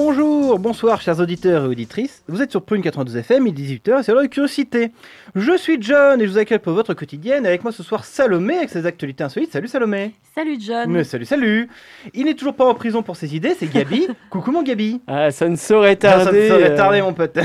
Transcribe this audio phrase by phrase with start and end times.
[0.00, 2.22] Bonjour, bonsoir chers auditeurs et auditrices.
[2.28, 4.92] Vous êtes sur Prune 92 FM, il est 18h, c'est l'heure de curiosité.
[5.34, 7.44] Je suis John et je vous accueille pour votre quotidienne.
[7.44, 9.50] Avec moi ce soir Salomé avec ses actualités insolites.
[9.50, 10.14] Salut Salomé.
[10.36, 10.88] Salut John.
[10.88, 11.68] Mais salut, salut.
[12.14, 14.06] Il n'est toujours pas en prison pour ses idées, c'est Gabi.
[14.30, 15.00] Coucou mon Gabi.
[15.08, 16.42] Ah, ça ne saurait Ah, ça tarder.
[16.44, 17.36] ne saurait euh, tarder mon pote.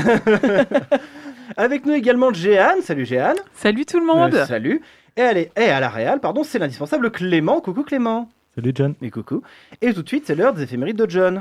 [1.56, 2.82] avec nous également Jeanne.
[2.82, 3.36] Salut Jeanne.
[3.54, 4.32] Salut tout le monde.
[4.32, 4.80] Euh, salut.
[5.16, 7.60] Et, allez, et à la Réal, pardon, c'est l'indispensable Clément.
[7.60, 8.28] Coucou Clément.
[8.54, 8.94] Salut John.
[9.02, 9.42] Et coucou.
[9.82, 11.40] Et tout de suite, c'est l'heure des éphémérides de John.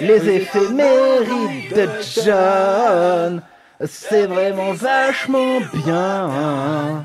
[0.00, 1.88] Les éphémérides de
[2.24, 3.42] John,
[3.84, 7.04] c'est vraiment vachement bien.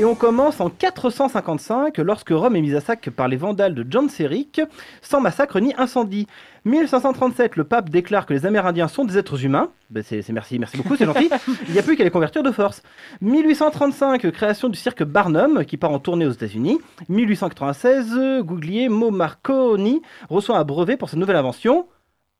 [0.00, 3.84] Et on commence en 455 lorsque Rome est mise à sac par les Vandales de
[3.86, 4.62] John Seric,
[5.02, 6.26] sans massacre ni incendie.
[6.64, 9.68] 1537, le pape déclare que les Amérindiens sont des êtres humains.
[9.90, 11.28] Ben, c'est merci, merci beaucoup, c'est gentil.
[11.68, 12.82] Il n'y a plus qu'à les convertir de force.
[13.20, 16.80] 1835, création du cirque Barnum qui part en tournée aux États-Unis.
[17.10, 21.86] 1896, Googlier Mo Marconi reçoit un brevet pour sa nouvelle invention,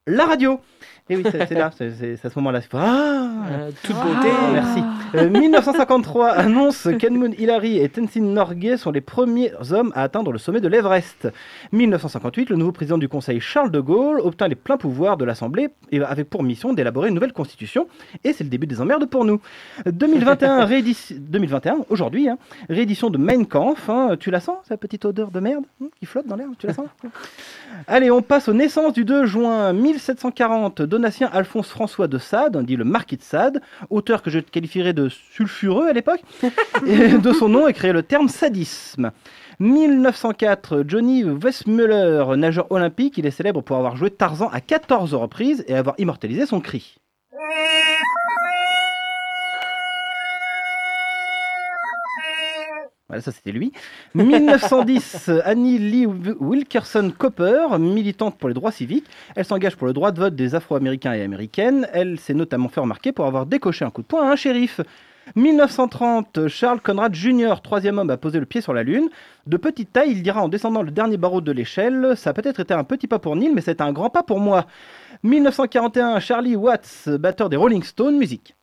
[0.07, 0.61] la radio.
[1.13, 2.61] Et oui, c'est là, c'est à ce moment-là.
[2.73, 4.29] Ah, euh, toute beauté.
[4.53, 4.81] Merci.
[5.17, 10.39] Euh, 1953 annonce qu'Edmund Hillary et Tenzin Norgay sont les premiers hommes à atteindre le
[10.39, 11.27] sommet de l'Everest.
[11.73, 15.71] 1958, le nouveau président du Conseil Charles de Gaulle obtint les pleins pouvoirs de l'Assemblée
[15.91, 17.89] et avait pour mission d'élaborer une nouvelle constitution.
[18.23, 19.41] Et c'est le début des emmerdes pour nous.
[19.87, 23.91] 2021, réédition- 2021 aujourd'hui, hein, réédition de Mein Kampf.
[23.91, 24.17] hein.
[24.21, 26.75] tu la sens, cette petite odeur de merde hein, qui flotte dans l'air Tu la
[26.75, 26.87] sens?
[27.89, 30.83] Allez, on passe aux naissances du 2 juin 1740.
[31.01, 35.09] Donatien Alphonse François de Sade, dit le marquis de Sade, auteur que je qualifierais de
[35.09, 36.21] sulfureux à l'époque,
[36.87, 39.11] et de son nom est créé le terme sadisme.
[39.61, 45.65] 1904, Johnny Weissmuller, nageur olympique, il est célèbre pour avoir joué Tarzan à 14 reprises
[45.69, 46.99] et avoir immortalisé son cri.
[53.11, 53.73] Voilà, ça c'était lui.
[54.15, 59.07] 1910, Annie Lee Wilkerson Copper, militante pour les droits civiques.
[59.35, 61.89] Elle s'engage pour le droit de vote des Afro-Américains et Américaines.
[61.93, 64.81] Elle s'est notamment fait remarquer pour avoir décoché un coup de poing à un shérif.
[65.35, 69.09] 1930, Charles Conrad Jr., troisième homme à poser le pied sur la Lune.
[69.49, 72.61] De petite taille, il dira en descendant le dernier barreau de l'échelle Ça a peut-être
[72.61, 74.67] été un petit pas pour Neil, mais c'est un grand pas pour moi.
[75.25, 78.55] 1941, Charlie Watts, batteur des Rolling Stones, musique.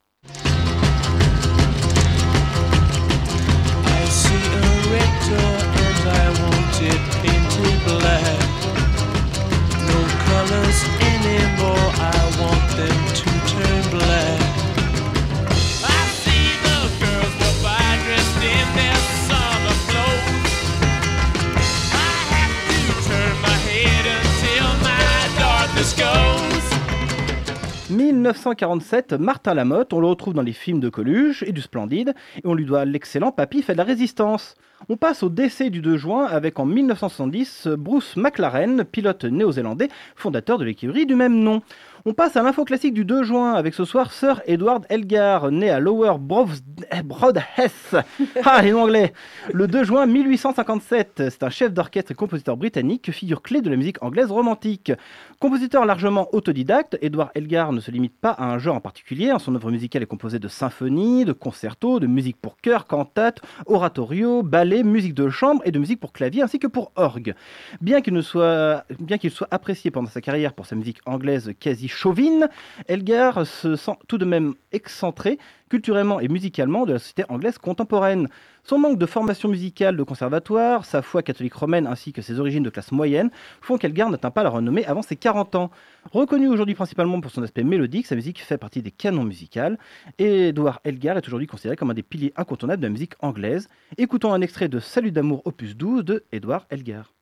[28.38, 32.46] 1947, Martin Lamotte, on le retrouve dans les films de Coluche et du Splendide, et
[32.46, 34.56] on lui doit l'excellent Papy fait de la résistance.
[34.90, 40.58] On passe au décès du 2 juin avec en 1970 Bruce McLaren, pilote néo-zélandais, fondateur
[40.58, 41.62] de l'écurie du même nom.
[42.06, 45.70] On passe à l'info classique du 2 juin avec ce soir Sir Edward Elgar, né
[45.70, 46.62] à Lower Brovs-
[47.04, 47.96] Broadheath.
[48.46, 49.12] Ah, les anglais
[49.52, 53.76] Le 2 juin 1857, c'est un chef d'orchestre et compositeur britannique, figure clé de la
[53.76, 54.94] musique anglaise romantique.
[55.42, 59.34] Compositeur largement autodidacte, Edward Elgar ne se limite pas à un genre en particulier.
[59.40, 64.44] Son œuvre musicale est composée de symphonies, de concertos, de musique pour chœur, cantate, oratorio,
[64.68, 67.34] ballet, musique de chambre et de musique pour clavier ainsi que pour orgue.
[67.82, 71.88] Bien qu'il soit, bien qu'il soit apprécié pendant sa carrière pour sa musique anglaise quasi
[71.88, 72.50] chauvine,
[72.88, 78.28] Elgar se sent tout de même excentré culturellement et musicalement de la société anglaise contemporaine.
[78.64, 82.64] Son manque de formation musicale de conservatoire, sa foi catholique romaine ainsi que ses origines
[82.64, 83.30] de classe moyenne
[83.62, 85.72] font qu'Elgar n'atteint pas la renommée avant ses 40 ans.
[86.12, 89.78] Reconnu aujourd'hui principalement pour son aspect mélodique, sa musique fait partie des canons musicales
[90.20, 93.70] et Edouard Elgar est aujourd'hui considéré comme un des piliers incontournables de la musique anglaise.
[93.98, 97.14] Écoutons un extrait de Salut d'amour opus 12 de Edouard Elgar.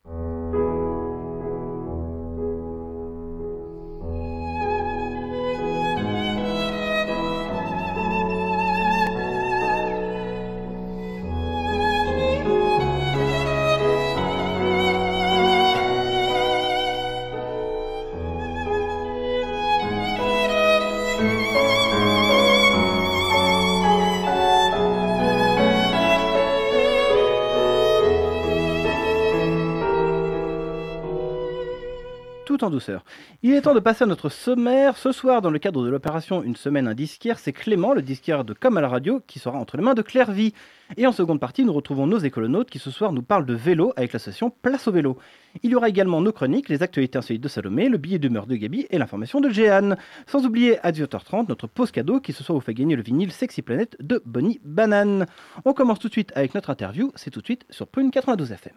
[32.66, 33.06] En douceur.
[33.44, 34.98] Il est temps de passer à notre sommaire.
[34.98, 38.44] Ce soir, dans le cadre de l'opération Une semaine, un disquaire, c'est Clément, le disquaire
[38.44, 40.54] de Comme à la radio, qui sera entre les mains de Claire Vie.
[40.98, 43.94] Et en seconde partie, nous retrouvons nos écolonautes qui ce soir nous parlent de vélo
[43.96, 45.18] avec l'association Place au vélo.
[45.64, 48.56] Il y aura également nos chroniques, les actualités insolites de Salomé, le billet d'humeur de
[48.56, 49.98] Gabi et l'information de Jeanne.
[50.28, 53.32] Sans oublier à 18h30 notre pause cadeau qui ce soir vous fait gagner le vinyle
[53.32, 55.26] Sexy Planet de Bonnie Banane.
[55.66, 58.52] On commence tout de suite avec notre interview, c'est tout de suite sur Prune 92
[58.52, 58.74] FM.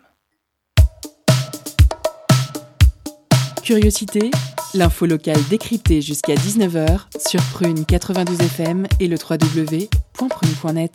[3.68, 4.30] Curiosité,
[4.72, 10.94] l'info locale décryptée jusqu'à 19h sur Prune 92 FM et le www.prune.net.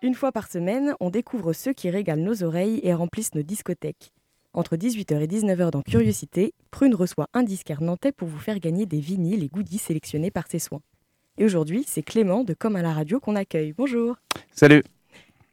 [0.00, 4.14] Une fois par semaine, on découvre ceux qui régalent nos oreilles et remplissent nos discothèques.
[4.54, 8.86] Entre 18h et 19h dans Curiosité, Prune reçoit un disquaire nantais pour vous faire gagner
[8.86, 10.80] des vinyles et goodies sélectionnés par ses soins.
[11.36, 13.74] Et aujourd'hui, c'est Clément de Comme à la radio qu'on accueille.
[13.76, 14.16] Bonjour
[14.54, 14.82] Salut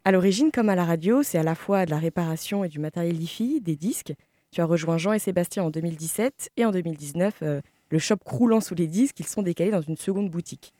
[0.07, 2.79] À l'origine, Comme à la radio, c'est à la fois de la réparation et du
[2.79, 4.13] matériel hi des disques.
[4.51, 7.59] Tu as rejoint Jean et Sébastien en 2017 et en 2019, euh,
[7.89, 10.73] le shop croulant sous les disques, ils sont décalés dans une seconde boutique.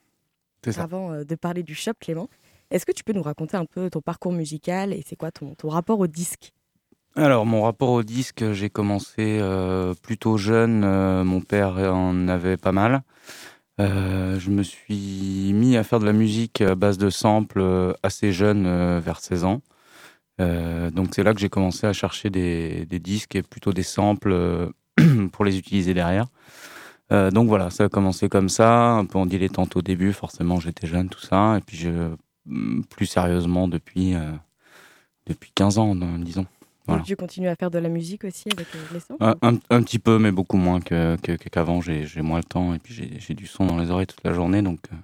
[0.64, 0.82] Ça.
[0.82, 2.30] Avant euh, de parler du shop, Clément,
[2.72, 5.56] est-ce que tu peux nous raconter un peu ton parcours musical et c'est quoi ton,
[5.56, 6.54] ton rapport au disque?
[7.18, 10.86] Alors, mon rapport au disque, j'ai commencé euh, plutôt jeune.
[10.86, 13.02] euh, mon père en avait pas mal.
[13.80, 17.94] Euh, je me suis mis à faire de la musique à base de samples euh,
[18.02, 19.62] assez jeune, euh, vers 16 ans.
[20.40, 24.70] Donc, c'est là que j'ai commencé à chercher des, disques et plutôt des samples
[25.32, 26.28] pour les utiliser derrière.
[27.10, 30.86] Donc voilà, ça a commencé comme ça, un peu en dilettante au début, forcément j'étais
[30.86, 32.14] jeune, tout ça, et puis je,
[32.90, 34.14] plus sérieusement depuis,
[35.26, 36.46] depuis 15 ans, disons.
[36.88, 37.00] Voilà.
[37.02, 39.60] Donc, Tu continues à faire de la musique aussi avec euh, les sons Un, un-
[39.70, 41.82] un petit peu, mais beaucoup moins que- que- que- qu'avant.
[41.82, 44.24] j'ai j'ai moins le temps et puis j'ai j'ai du son dans les oreilles toute
[44.24, 44.96] la journée, donc euh,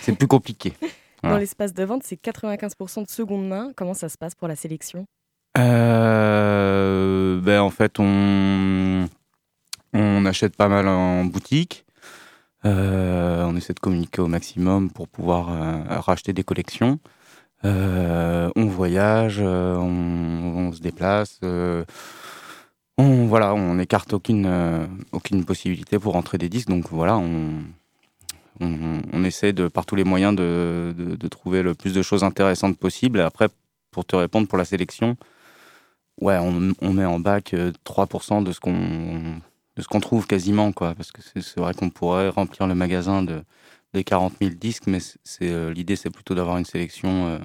[0.00, 0.72] c'est plus compliqué.
[1.22, 3.70] Dans l'espace de vente, c'est 95% de seconde main.
[3.76, 5.04] Comment ça se passe pour la sélection?
[5.56, 9.06] Euh, ben, en fait, on,
[9.92, 11.84] on achète pas mal en boutique.
[12.64, 15.46] Euh, on essaie de communiquer au maximum pour pouvoir
[16.04, 16.98] racheter des collections.
[17.64, 21.38] Euh, on voyage, euh, on, se déplace.
[21.44, 21.84] euh,
[22.98, 26.68] on, voilà, on n'écarte aucune, aucune possibilité pour rentrer des disques.
[26.68, 27.62] Donc voilà, on,
[28.60, 32.78] on, essaie de, par tous les moyens de, de, trouver le plus de choses intéressantes
[32.78, 33.20] possible.
[33.20, 33.48] Après,
[33.90, 35.16] pour te répondre pour la sélection,
[36.20, 39.40] ouais, on, met en bac euh, 3% de ce qu'on
[39.76, 40.94] de ce qu'on trouve quasiment, quoi.
[40.94, 43.42] Parce que c'est vrai qu'on pourrait remplir le magasin de,
[43.94, 47.38] des 40 000 disques, mais c'est euh, l'idée, c'est plutôt d'avoir une sélection euh,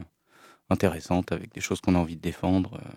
[0.69, 2.89] intéressante avec des choses qu'on a envie de défendre, euh,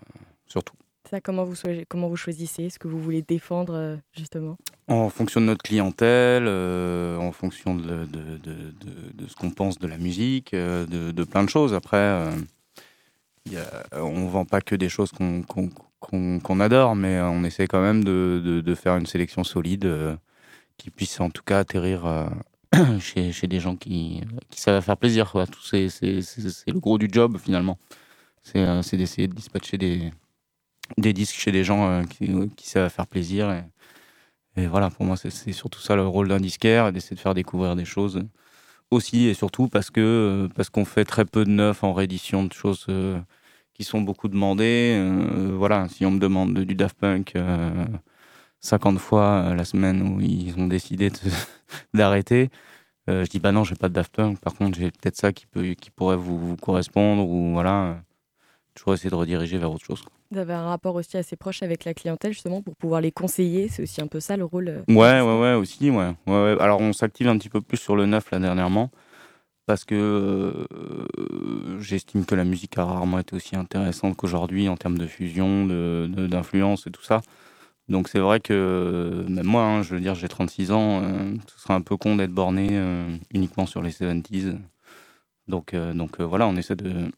[0.47, 0.75] surtout.
[1.09, 1.55] Ça, comment vous,
[1.89, 4.55] comment vous choisissez ce que vous voulez défendre, justement?
[4.87, 8.73] En fonction de notre clientèle, euh, en fonction de, de, de,
[9.13, 11.73] de- ce qu'on pense de la musique, euh, de, plein de choses.
[11.73, 12.31] Après, euh,
[13.49, 15.41] y a- on vend pas que des choses qu'on
[15.99, 20.17] qu'on adore, mais on essaie quand même de, de- de faire une sélection solide
[20.77, 22.05] qui puisse en tout cas atterrir
[22.99, 24.21] chez, des gens qui,
[24.51, 25.33] savent faire plaisir.
[25.61, 25.89] c'est
[26.67, 27.77] le gros du job finalement.
[28.43, 30.11] C'est euh, d'essayer de dispatcher des,
[31.13, 33.51] disques chez des gens euh, qui, qui savent faire plaisir.
[33.51, 33.63] Et,
[34.63, 37.75] et voilà, pour moi, c'est- surtout ça le rôle d'un disquaire, d'essayer de faire découvrir
[37.75, 38.23] des choses
[38.91, 42.43] aussi, et surtout parce que euh, parce qu'on fait très peu de neuf en réédition
[42.45, 43.19] de choses euh,
[43.73, 44.95] qui sont beaucoup demandées.
[44.97, 47.85] Euh, voilà, si on me demande de- du Daft Punk euh,
[48.61, 51.15] 50 fois euh, la semaine où ils ont décidé de-
[51.93, 52.49] d'arrêter,
[53.09, 54.39] euh, je dis bah non, j'ai pas de Daft Punk.
[54.39, 57.83] Par contre, j'ai peut-être ça qui peut qui pourrait vous, vous correspondre ou voilà.
[57.83, 57.93] euh,
[58.73, 60.01] Toujours essayer de rediriger vers autre chose.
[60.31, 63.67] Vous avez un rapport aussi assez proche avec la clientèle, justement, pour pouvoir les conseiller.
[63.67, 64.83] C'est aussi un peu ça le rôle.
[64.87, 66.13] Ouais, ouais, ouais, aussi, ouais.
[66.25, 66.55] ouais, ouais.
[66.61, 68.89] Alors, on s'active un petit peu plus sur le neuf, là, dernièrement,
[69.65, 74.97] parce que euh, j'estime que la musique a rarement été aussi intéressante qu'aujourd'hui en termes
[74.97, 77.19] de fusion, de- de- d'influence et tout ça.
[77.89, 81.59] Donc, c'est vrai que, même moi, hein, je veux dire, j'ai 36 ans, euh, ce
[81.59, 84.57] serait un peu con d'être borné euh, uniquement sur les 70s.
[85.47, 87.11] Donc, euh, donc voilà, on essaie de,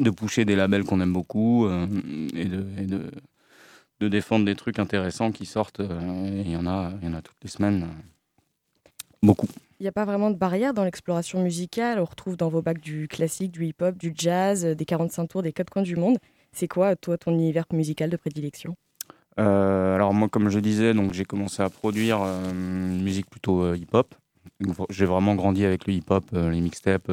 [0.00, 3.10] de pousser des labels qu'on aime beaucoup et de.
[4.00, 5.80] de défendre des trucs intéressants qui sortent.
[5.80, 7.86] Il y en a, y en a toutes les semaines.
[9.22, 9.48] Beaucoup.
[9.78, 11.98] Il n'y a pas vraiment de barrière dans l'exploration musicale.
[11.98, 15.52] On retrouve dans vos bacs du classique, du hip-hop, du jazz, des 45 tours des
[15.52, 16.16] quatre coins du monde.
[16.52, 18.74] C'est quoi, toi, ton univers musical de prédilection?
[19.38, 23.62] Euh, alors moi, comme je disais, donc j'ai commencé à produire euh, une musique plutôt
[23.62, 24.14] euh, hip-hop.
[24.88, 27.12] J'ai vraiment grandi avec le hip-hop, les mixtapes,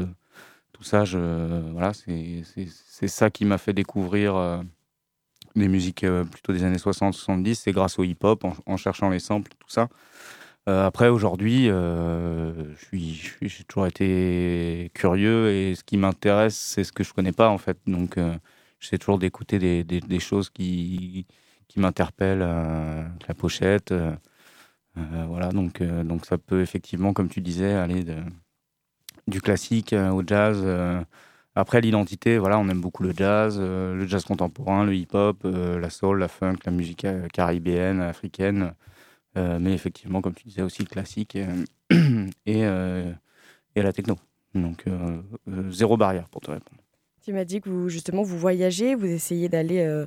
[0.72, 1.04] tout ça.
[1.04, 4.64] Voilà, c'est ça qui m'a fait découvrir
[5.56, 7.56] des musiques plutôt des années 60-70.
[7.56, 9.90] C'est grâce au hip-hop, en, cherchant les samples, tout ça.
[10.68, 12.54] Après, aujourd'hui, euh,
[12.94, 17.58] j'ai toujours été curieux et ce qui m'intéresse, c'est ce que je connais pas en
[17.58, 17.78] fait.
[17.88, 18.18] Donc,
[18.80, 21.26] j'essaie toujours d'écouter des, des choses qui,
[21.68, 23.92] qui m'interpellent, euh, la pochette.
[23.92, 24.16] euh,
[24.98, 28.06] euh, voilà, donc, donc ça peut effectivement, comme tu disais, aller
[29.28, 30.64] du classique au jazz.
[31.56, 36.20] Après, l'identité, voilà, on aime beaucoup le jazz, le jazz contemporain, le hip-hop, la soul,
[36.20, 38.76] la funk, la musique caribéenne, africaine.
[39.36, 41.38] Mais effectivement, comme tu disais aussi, le classique
[42.46, 44.18] et, et la techno.
[44.56, 44.86] Donc,
[45.70, 46.83] zéro barrière pour te répondre.
[47.26, 50.06] Tu m'as dit que vous, justement, vous voyagez, vous essayez d'aller euh,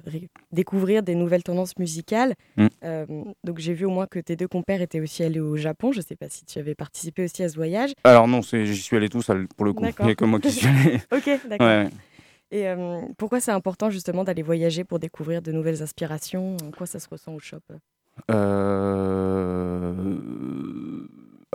[0.53, 2.35] découvrir des nouvelles tendances musicales.
[2.59, 2.67] Mm.
[2.85, 3.07] Euh,
[3.43, 5.93] donc, j'ai vu au moins que tes deux compères étaient aussi allés au Japon.
[5.93, 7.95] Je ne sais pas si tu avais participé aussi à ce voyage.
[8.05, 9.83] Alors non, j'y suis allé tout seul pour le coup.
[10.01, 11.01] Il n'y a que moi qui suis allé.
[11.11, 11.67] Ok, d'accord.
[11.67, 11.89] Ouais.
[12.51, 16.59] Et euh, pourquoi c'est important justement d'aller voyager pour découvrir de nouvelles inspirations?
[16.63, 17.61] En quoi ça se ressent au shop?
[18.31, 19.93] Euh,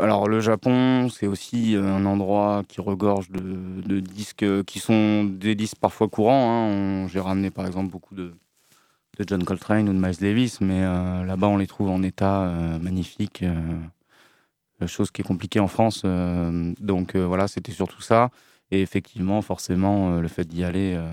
[0.01, 5.77] Alors le Japon, c'est aussi un endroit qui regorge de, disques qui sont des disques
[5.79, 7.03] parfois courants.
[7.03, 7.07] hein.
[7.07, 8.33] J'ai ramené par exemple beaucoup de,
[9.27, 12.79] John Coltrane ou de Miles Davis, mais euh, là-bas on les trouve en état euh,
[12.79, 16.01] magnifique, euh, chose qui est compliquée en France.
[16.05, 18.31] euh, donc euh, voilà, c'était surtout ça.
[18.71, 21.07] Et effectivement, forcément, euh, le fait d'y aller euh,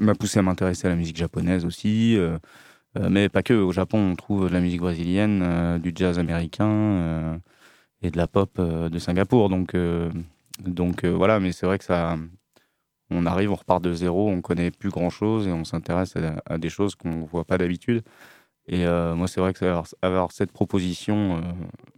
[0.00, 2.16] m'a poussé à m'intéresser à la musique japonaise aussi.
[2.18, 2.38] euh,
[2.98, 3.54] euh, mais pas que.
[3.54, 7.38] Au Japon, on trouve de la musique brésilienne, euh, du jazz américain euh,
[8.02, 9.48] et de la pop euh, de Singapour.
[9.48, 10.10] Donc, euh,
[10.60, 12.16] donc euh, voilà, mais c'est vrai que ça.
[13.10, 16.14] On arrive, on repart de zéro, on connaît plus grand chose et on s'intéresse
[16.44, 18.02] à, des choses qu'on voit pas d'habitude.
[18.66, 21.40] Et moi, c'est vrai que avoir, avoir cette proposition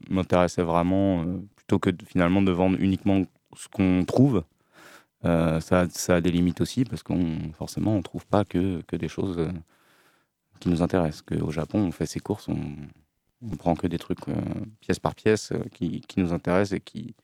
[0.08, 1.24] m'intéressait vraiment,
[1.56, 3.24] plutôt que finalement de vendre uniquement
[3.56, 4.44] ce qu'on trouve.
[5.24, 9.08] Ça, ça a des limites aussi parce qu'on forcément on trouve pas que, que des
[9.08, 9.50] choses
[10.60, 11.22] qui nous intéressent.
[11.22, 12.48] Que au Japon, on fait ses courses,
[13.42, 14.34] on prend que des trucs euh,
[14.80, 17.14] pièce par pièce euh, qui, qui nous intéressent et qui,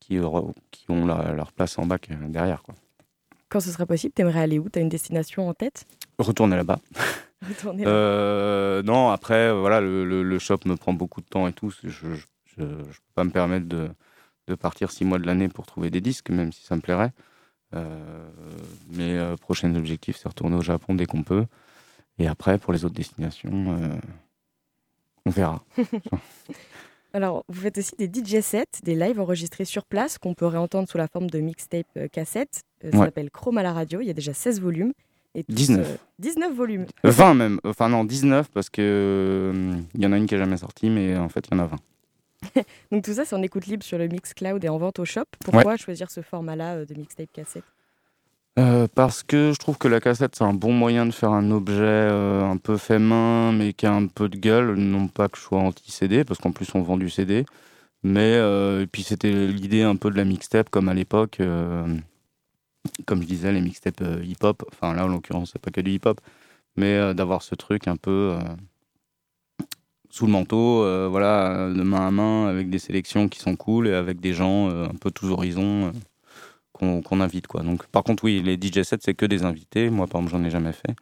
[0.00, 0.18] qui,
[0.70, 2.62] qui ont la- leur place en bac euh, derrière.
[2.62, 2.74] Quoi.
[3.48, 4.68] Quand ce sera possible, t'aimerais aller où?
[4.68, 5.86] T'as une destination en tête?
[6.18, 6.80] Retourner là-bas.
[7.48, 8.82] Retourner là.
[8.82, 11.70] Non, après, voilà, le, le- le shop me prend beaucoup de temps et tout.
[11.84, 12.06] Je
[12.58, 13.88] ne peux pas me permettre de,
[14.46, 17.12] de partir six mois de l'année pour trouver des disques, même si ça me plairait.
[17.74, 18.28] Euh,
[18.90, 21.46] mes euh, prochains objectifs, c'est retourner au Japon dès qu'on peut.
[22.18, 23.88] Et après, pour les autres destinations, euh,
[25.26, 25.62] on verra.
[27.14, 30.88] Alors, vous faites aussi des DJ sets, des lives enregistrés sur place qu'on peut réentendre
[30.88, 32.62] sous la forme de mixtape euh, cassette.
[32.84, 33.04] Euh, ça Ouais.
[33.06, 34.00] s'appelle Chrome à la radio.
[34.00, 34.92] Il y a déjà 16 volumes.
[35.34, 35.86] Et tous, 19.
[35.90, 36.86] euh, 19 volumes.
[37.04, 37.60] 20 même.
[37.64, 40.88] Enfin non, 19 parce que euh, il y en a une qui est jamais sortie,
[40.90, 41.76] mais en fait, il y en a 20.
[42.92, 45.24] Donc tout ça, c'est en écoute libre sur le Mixcloud et en vente au shop.
[45.44, 47.64] Pourquoi choisir ce format-là euh, de mixtape cassette?
[48.58, 51.50] Euh, parce que je trouve que la cassette c'est un bon moyen de faire un
[51.50, 54.74] objet euh, un peu fait main mais qui a un peu de gueule.
[54.76, 57.46] Non pas que je sois anti CD parce qu'en plus on vend du CD
[58.02, 61.40] mais euh, puis c'était l'idée un peu de la mixtape comme à l'époque
[63.06, 65.80] comme je disais les mixtapes euh, hip hop enfin là en l'occurrence c'est pas que
[65.80, 66.20] du hip hop
[66.76, 68.36] mais d'avoir ce truc un peu
[70.10, 70.80] sous le manteau
[71.10, 74.68] voilà de main à main avec des sélections qui sont cool et avec des gens
[74.68, 75.92] un peu tous horizons
[77.02, 77.62] qu'on invite quoi.
[77.62, 79.90] Donc par contre oui, les DJ sets c'est que des invités.
[79.90, 80.94] Moi par exemple j'en ai jamais fait.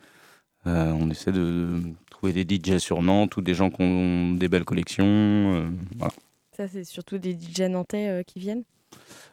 [0.67, 4.49] Euh, on essaie de trouver des DJ sur Nantes ou des gens qui ont des
[4.49, 5.05] belles collections.
[5.07, 6.13] euh, voilà.
[6.57, 8.65] Ça, c'est surtout des DJ nantais euh, qui viennent?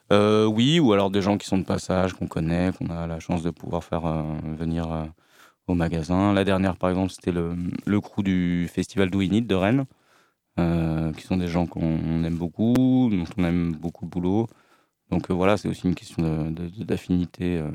[0.10, 3.44] Oui, ou alors des gens qui sont de passage, qu'on connaît, qu'on a la chance
[3.44, 4.04] de pouvoir faire
[4.58, 5.08] venir
[5.68, 6.32] au magasin.
[6.32, 9.86] La dernière, par exemple, c'était le, le crew du festival Do de Rennes,
[11.18, 14.48] qui sont des gens qu'on aime beaucoup, dont on aime beaucoup le boulot.
[15.12, 17.70] Donc euh, voilà, c'est aussi une question d'affinité euh,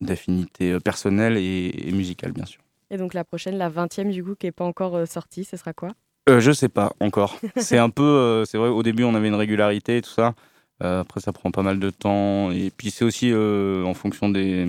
[0.00, 2.60] d'affinité euh, personnelle et, et musicale, bien sûr.
[2.90, 5.72] Et donc la prochaine, la 20e du coup, qui n'est pas encore sortie, ce sera
[5.72, 5.90] quoi?
[6.28, 7.38] Euh, je sais pas encore.
[7.56, 8.68] C'est un peu, euh, c'est vrai.
[8.68, 10.34] Au début, on avait une régularité et tout ça.
[10.82, 12.50] Euh, après, ça prend pas mal de temps.
[12.50, 14.66] Et puis, c'est aussi en fonction des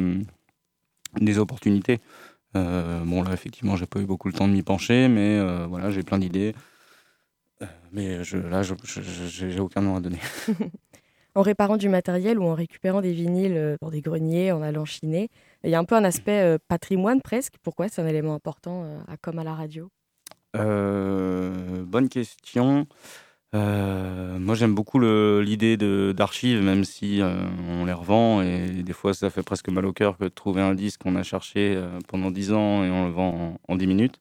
[1.19, 1.99] des opportunités.
[2.53, 6.03] Bon, là, effectivement, j'ai pas eu beaucoup le temps de m'y pencher, mais voilà, j'ai
[6.03, 6.53] plein d'idées.
[7.91, 10.19] Mais je, là, je, j'ai aucun nom à donner.
[11.37, 14.85] En réparant du matériel ou en récupérant des vinyles euh, dans des greniers, en allant
[14.85, 15.29] chiner,
[15.63, 17.53] il y a un peu un aspect euh, patrimoine presque.
[17.61, 19.87] Pourquoi c'est un élément important euh, à comme à la radio?
[20.55, 22.87] Euh, bonne question.
[23.53, 27.35] Euh, moi, j'aime beaucoup l'idée d'archives, même si euh,
[27.69, 30.63] on les revend et des fois, ça fait presque mal au cœur que de trouver
[30.63, 33.75] un disque qu'on a cherché euh, pendant 10 ans et on le vend en, en
[33.75, 34.19] 10 minutes.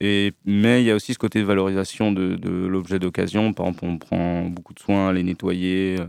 [0.00, 3.52] Mais il y a aussi ce côté de valorisation de, l'objet d'occasion.
[3.52, 6.06] Par exemple, on prend beaucoup de soin à les nettoyer euh,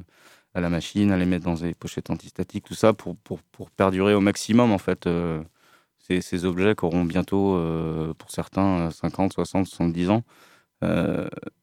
[0.55, 3.15] à la machine, à les mettre dans des pochettes antistatiques, tout ça pour,
[3.77, 5.07] perdurer au maximum en fait.
[5.07, 5.43] euh,
[5.99, 10.23] ces, ces objets qui auront bientôt, euh, pour certains, euh, 50, 60, 70 ans.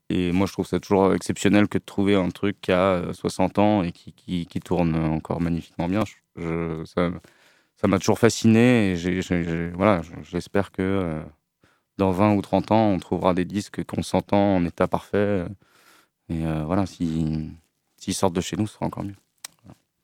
[0.08, 3.58] Et moi, je trouve ça toujours exceptionnel que de trouver un truc qui a 60
[3.58, 6.04] ans et qui, tourne encore magnifiquement bien.
[6.36, 11.22] Ça, m'a toujours fasciné et voilà, j'espère que
[11.98, 15.44] dans 20 ou 30 ans, on trouvera des disques qu'on s'entend en état parfait.
[16.28, 17.54] Et voilà, s'ils
[18.12, 19.14] sortent de chez nous, ce sera encore mieux.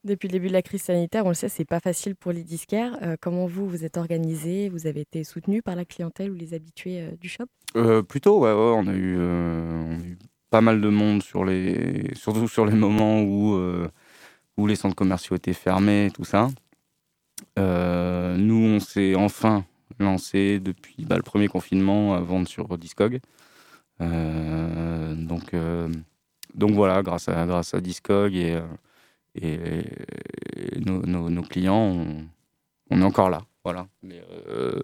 [0.04, 2.42] Depuis le début de la crise sanitaire, on le sait, c'est pas facile pour les
[2.42, 2.98] disquaires.
[3.02, 4.68] Euh, comment vous, vous êtes organisé?
[4.68, 7.44] Vous avez été soutenu par la clientèle ou les habitués euh, du shop?
[7.76, 10.18] Euh, Plutôt, ouais, on, a eu, on, a eu,
[10.50, 13.56] pas mal de monde, sur les, surtout sur les moments où,
[14.56, 16.48] où les centres commerciaux étaient fermés, tout ça.
[17.56, 19.64] nous, on s'est enfin
[20.02, 23.20] lancé depuis bah, le premier confinement à vendre sur Discog.
[24.00, 25.54] donc,
[26.54, 28.60] donc voilà, grâce à, grâce à Discog et
[29.34, 29.84] et,
[30.84, 32.06] nos, clients,
[32.90, 33.42] on, est encore là.
[33.64, 33.88] Voilà.
[34.02, 34.80] Mais, euh,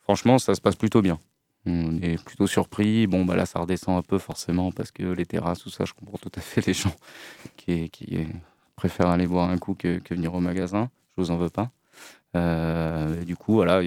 [0.00, 1.18] franchement, ça se passe plutôt bien.
[1.66, 3.06] On est plutôt surpris.
[3.06, 5.94] Bon, bah là, ça redescend un peu forcément parce que les terrasses, tout ça, je
[5.94, 6.94] comprends tout à fait les gens
[7.56, 8.18] qui, qui
[8.76, 10.90] préfèrent aller boire un coup que, venir au magasin.
[11.16, 11.70] Je vous en veux pas.
[12.36, 13.82] Euh, du coup, voilà,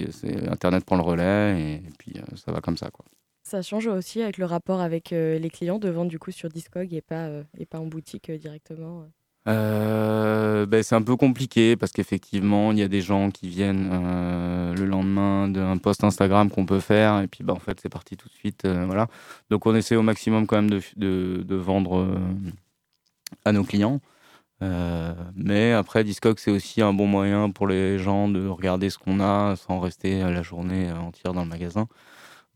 [0.50, 3.04] Internet prend le relais et, puis euh, ça va comme ça, quoi.
[3.42, 6.92] Ça change aussi avec le rapport avec les clients de vendre du coup sur Discog
[6.92, 9.06] et pas, et pas en boutique directement
[9.48, 13.88] euh, ben, c'est un peu compliqué parce qu'effectivement, il y a des gens qui viennent
[13.92, 17.88] euh, le lendemain d'un post Instagram qu'on peut faire et puis ben, en fait, c'est
[17.88, 18.64] parti tout de suite.
[18.66, 19.06] Euh, voilà.
[19.50, 22.20] Donc, on essaie au maximum quand même de, de, de vendre
[23.44, 24.00] à nos clients.
[24.60, 29.20] Mais après, Discog, c'est aussi un bon moyen pour les gens de regarder ce qu'on
[29.20, 31.88] a sans rester la journée entière dans le magasin.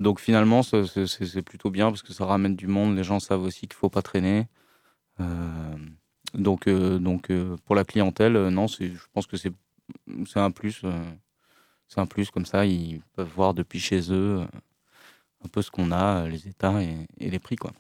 [0.01, 2.97] Donc finalement, c'est plutôt bien parce que ça ramène du monde.
[2.97, 4.47] Les gens savent aussi qu'il ne faut pas traîner.
[6.35, 9.53] Donc, euh, donc euh, pour la clientèle, euh, non, je pense que c'est
[10.37, 10.85] un plus.
[11.89, 14.41] c'est un plus comme ça, ils peuvent voir depuis chez eux
[15.45, 17.57] un peu ce qu'on a, les états et, les prix.
[17.57, 17.73] quoi.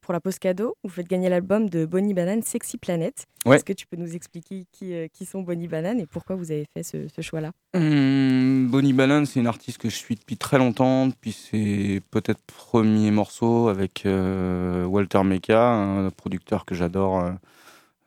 [0.00, 3.26] Pour la pause cadeau, vous faites gagner l'album de Bonnie Banane, Sexy Planet.
[3.46, 6.66] Est-ce que tu peux nous expliquer qui, qui sont Bonnie Banane et pourquoi vous avez
[6.72, 7.52] fait ce, choix-là?
[7.74, 12.40] Hum, Bonnie Banane, c'est une artiste que je suis depuis très longtemps, depuis ses peut-être
[12.42, 17.32] premiers morceaux avec Walter Meka, un producteur que j'adore, euh,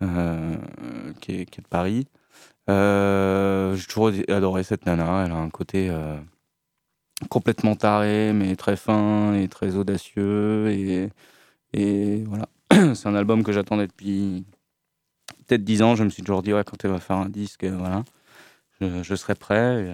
[0.04, 0.56] euh,
[1.22, 2.08] qui, est, de Paris.
[2.70, 5.26] Euh, j'ai toujours adoré cette nana.
[5.26, 5.92] Elle a un côté
[7.30, 10.70] complètement taré, mais très fin et très audacieux.
[10.72, 11.10] Et,
[11.74, 12.48] et voilà,
[12.96, 14.46] c'est un album que j'attendais depuis
[15.48, 15.96] peut-être dix ans.
[15.96, 18.04] Je me suis toujours dit, ouais, quand elle va faire un disque, voilà,
[18.82, 19.88] je, serai prêt.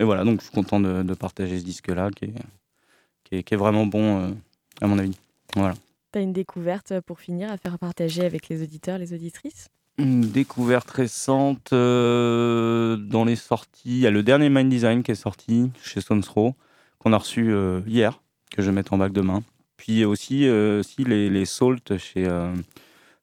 [0.00, 3.86] Et, voilà, donc je suis content de, partager ce disque-là, qui est, qui est, vraiment
[3.86, 4.36] bon,
[4.80, 5.18] à mon avis.
[5.54, 5.74] Voilà.
[6.12, 9.68] Tu as une découverte euh, pour finir à faire partager avec les auditeurs, les auditrices?
[9.98, 13.90] Une découverte récente euh, dans les sorties.
[13.90, 16.54] Il y a le dernier Mind Design qui est sorti chez Sonsro,
[16.98, 19.42] qu'on a reçu euh, hier, que je vais mettre en bac demain.
[19.78, 22.28] Puis aussi, aussi les, les Salt chez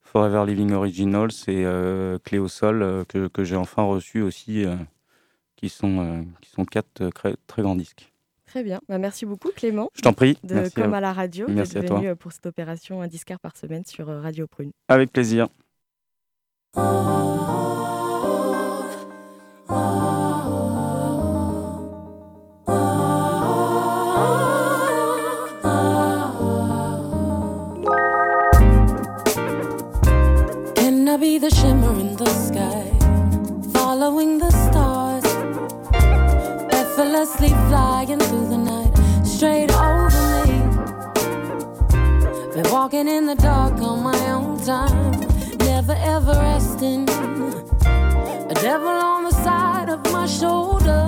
[0.02, 1.64] Forever Living Originals et
[2.24, 4.66] Cléo Sol que, que j'ai enfin reçu aussi,
[5.58, 7.12] qui, sont, qui sont quatre
[7.46, 8.12] très grands disques.
[8.56, 8.80] Très bien.
[8.88, 9.90] Bah, merci beaucoup, Clément.
[9.94, 10.38] Je t'en prie.
[10.44, 13.84] De Comme à, la radio, d'être venu euh, pour cette opération Un disquaire par semaine
[13.86, 14.72] sur euh, Radio Prune.
[14.88, 15.50] Avec plaisir.
[37.16, 38.94] Effortlessly flying through the night,
[39.26, 40.60] straight over me.
[42.54, 45.20] Been walking in the dark on my own time,
[45.60, 47.08] never ever resting.
[47.10, 51.08] A devil on the side of my shoulder,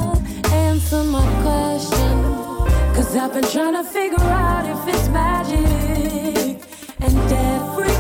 [0.54, 2.16] answer my question.
[2.96, 6.62] Cause I've been trying to figure out if it's magic.
[7.02, 7.16] And
[7.76, 7.97] coin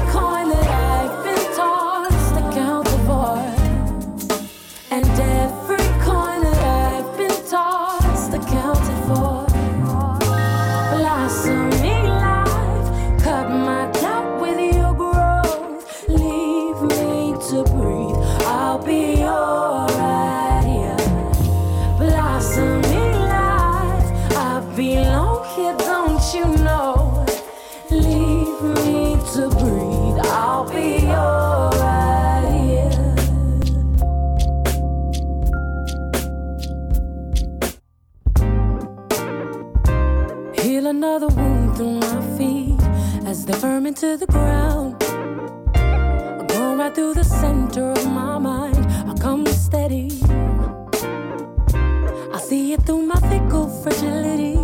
[43.87, 45.01] Into to the ground.
[45.73, 48.85] I'm going right through the center of my mind.
[49.09, 50.09] I come steady.
[52.33, 54.59] I see it through my fickle fragility.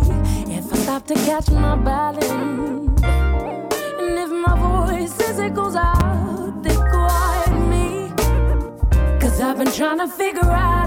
[0.52, 6.62] If I stop to catch my balance, and if my voice as it goes out,
[6.62, 8.12] they quiet me.
[9.20, 10.83] Cause I've been trying to figure out.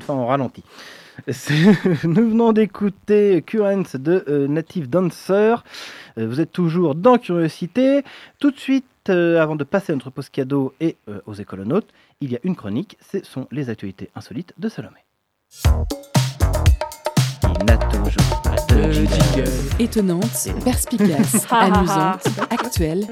[0.00, 0.62] Une fin en ralenti.
[2.04, 5.62] Nous venons d'écouter Currents de euh, Native Dancer.
[6.16, 8.02] Euh, vous êtes toujours dans Curiosité.
[8.38, 11.88] Tout de suite, euh, avant de passer à notre pause cadeau et aux écolonautes,
[12.22, 12.96] il y a une chronique.
[13.12, 14.96] Ce sont les actualités insolites de Salomé.
[17.44, 19.50] Il n'a toujours pas de jingle.
[19.78, 23.06] Étonnante, perspicace, amusante, actuelle.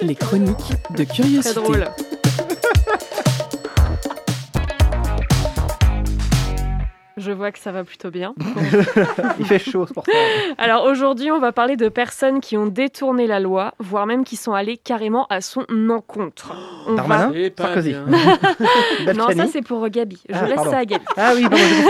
[0.00, 1.54] Les chroniques de Très curiosité.
[1.60, 1.84] drôle.
[7.18, 8.34] Je vois que ça va plutôt bien.
[9.38, 10.12] Il fait chaud, c'est pour ça.
[10.58, 14.36] Alors aujourd'hui, on va parler de personnes qui ont détourné la loi, voire même qui
[14.36, 16.54] sont allées carrément à son encontre.
[16.86, 17.94] On va- Darmanin C'est pas Sarkozy.
[19.16, 20.22] Non, ça c'est pour Gabi.
[20.28, 20.70] Je Ah, laisse pardon.
[20.70, 21.04] ça à Gabi.
[21.16, 21.46] Ah oui,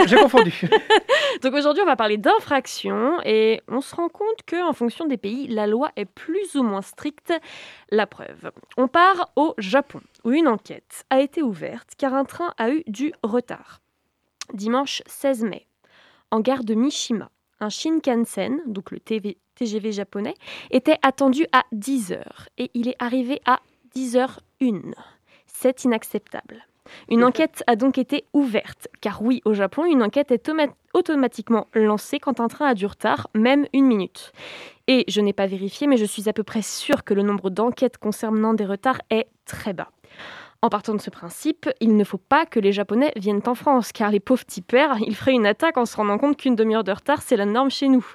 [0.06, 0.60] j'ai confondu.
[1.42, 5.16] Donc aujourd'hui, on va parler d'infraction et on se rend compte que en fonction des
[5.18, 7.32] pays, la loi est plus ou moins stricte.
[7.90, 8.50] La preuve.
[8.76, 12.82] On part au Japon où une enquête a été ouverte car un train a eu
[12.86, 13.81] du retard.
[14.52, 15.66] Dimanche 16 mai,
[16.30, 20.34] en gare de Mishima, un Shinkansen, donc le TGV japonais,
[20.70, 22.22] était attendu à 10h
[22.58, 23.60] et il est arrivé à
[23.96, 24.92] 10h01.
[25.46, 26.66] C'est inacceptable.
[27.08, 31.68] Une enquête a donc été ouverte, car oui, au Japon, une enquête est toma- automatiquement
[31.74, 34.32] lancée quand un train a du retard, même une minute.
[34.88, 37.50] Et je n'ai pas vérifié, mais je suis à peu près sûre que le nombre
[37.50, 39.90] d'enquêtes concernant des retards est très bas.
[40.64, 43.90] En partant de ce principe, il ne faut pas que les Japonais viennent en France,
[43.90, 46.84] car les pauvres petits pères, ils feraient une attaque en se rendant compte qu'une demi-heure
[46.84, 48.06] de retard, c'est la norme chez nous.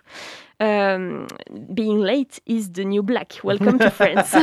[0.63, 3.41] Euh, being late is the new black.
[3.43, 4.33] Welcome to France.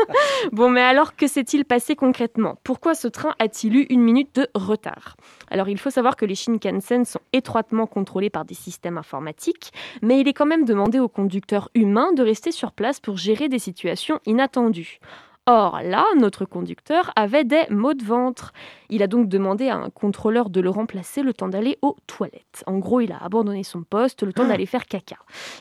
[0.52, 2.58] bon, mais alors que s'est-il passé concrètement?
[2.64, 5.16] Pourquoi ce train a-t-il eu une minute de retard?
[5.48, 9.70] Alors, il faut savoir que les Shinkansen sont étroitement contrôlés par des systèmes informatiques,
[10.02, 13.48] mais il est quand même demandé aux conducteurs humains de rester sur place pour gérer
[13.48, 14.98] des situations inattendues.
[15.46, 18.52] Or là, notre conducteur avait des maux de ventre.
[18.94, 22.62] Il a donc demandé à un contrôleur de le remplacer le temps d'aller aux toilettes.
[22.68, 25.16] En gros, il a abandonné son poste le temps d'aller faire caca.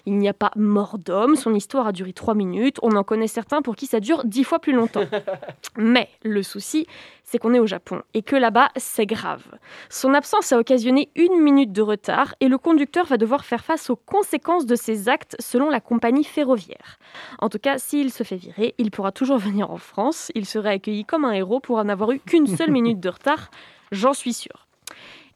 [0.06, 3.26] Il n'y a pas mort d'homme, son histoire a duré trois minutes, on en connaît
[3.26, 5.06] certains pour qui ça dure dix fois plus longtemps.
[5.78, 6.86] Mais le souci,
[7.24, 9.44] c'est qu'on est au Japon et que là-bas, c'est grave.
[9.90, 13.90] Son absence a occasionné une minute de retard et le conducteur va devoir faire face
[13.90, 17.00] aux conséquences de ses actes selon la compagnie ferroviaire.
[17.40, 20.32] En tout cas, s'il se fait virer, il pourra toujours venir en France.
[20.36, 23.23] Il serait accueilli comme un héros pour en avoir eu qu'une seule minute de retard,
[23.92, 24.68] j'en suis sûre.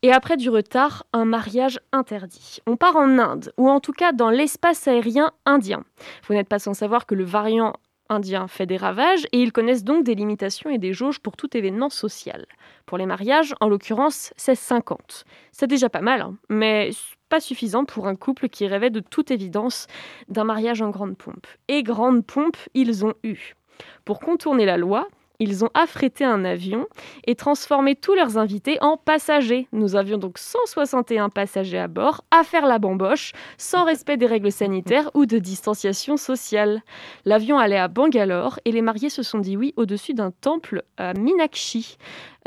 [0.04, 2.60] Et après du retard, un mariage interdit.
[2.68, 5.84] On part en Inde, ou en tout cas dans l'espace aérien indien.
[6.28, 7.74] Vous n'êtes pas sans savoir que le variant
[8.10, 11.56] indien fait des ravages et ils connaissent donc des limitations et des jauges pour tout
[11.58, 12.46] événement social.
[12.86, 15.26] Pour les mariages, en l'occurrence, c'est 50.
[15.52, 16.92] C'est déjà pas mal, hein, mais
[17.30, 19.88] pas suffisant pour un couple qui rêvait de toute évidence
[20.30, 21.48] d'un mariage en grande pompe.
[21.68, 23.56] Et grande pompe, ils ont eu.
[24.06, 25.08] Pour contourner la loi,
[25.40, 26.88] ils ont affrété un avion
[27.26, 29.68] et transformé tous leurs invités en passagers.
[29.72, 34.52] Nous avions donc 161 passagers à bord à faire la bamboche, sans respect des règles
[34.52, 36.82] sanitaires ou de distanciation sociale.
[37.26, 41.14] L'avion allait à Bangalore et les mariés se sont dit oui au-dessus d'un temple à
[41.14, 41.98] Minakshi.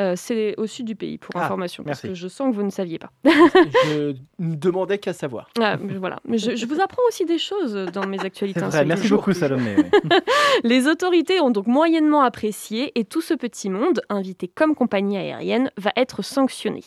[0.01, 2.63] Euh, C'est au sud du pays, pour Ah, information, parce que je sens que vous
[2.63, 3.11] ne saviez pas.
[3.85, 5.51] Je ne demandais qu'à savoir.
[5.61, 6.21] Ah, voilà.
[6.27, 8.61] Mais je, je vous apprends aussi des choses dans mes actualités.
[8.61, 9.35] Vrai, merci beaucoup.
[9.35, 9.77] Salomé.
[10.65, 15.71] Les autorités ont donc moyennement apprécié et tout ce petit monde, invité comme compagnie aérienne,
[15.77, 16.83] va être sanctionné.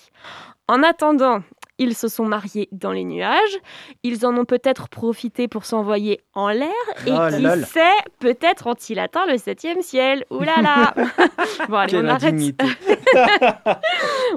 [0.68, 1.42] En attendant,
[1.78, 3.58] ils se sont mariés dans les nuages,
[4.04, 6.70] ils en ont peut-être profité pour s'envoyer en l'air,
[7.06, 7.66] et Oh, qui lol.
[7.66, 10.24] sait, peut-être ont-ils atteint le septième ciel.
[10.30, 10.94] Ouh là là
[11.70, 12.36] Bon allez, Quelle on arrête,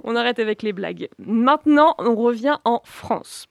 [0.05, 1.09] on arrête avec les blagues.
[1.19, 3.47] Maintenant, on revient en France.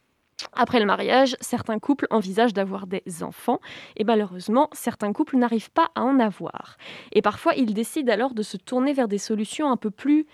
[0.53, 3.59] Après le mariage, certains couples envisagent d'avoir des enfants
[3.95, 6.77] et malheureusement, certains couples n'arrivent pas à en avoir.
[7.11, 10.25] Et parfois, ils décident alors de se tourner vers des solutions un peu plus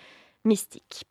[0.46, 1.06] mystiques.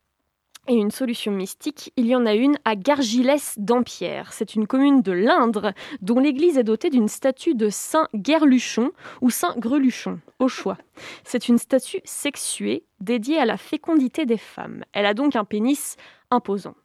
[0.67, 4.31] et une solution mystique, il y en a une à Gargilès d'Ampierre.
[4.31, 9.31] C'est une commune de l'Indre dont l'église est dotée d'une statue de Saint Guerluchon ou
[9.31, 10.77] Saint Greluchon, au choix.
[11.23, 14.83] C'est une statue sexuée dédiée à la fécondité des femmes.
[14.93, 15.97] Elle a donc un pénis
[16.29, 16.75] imposant.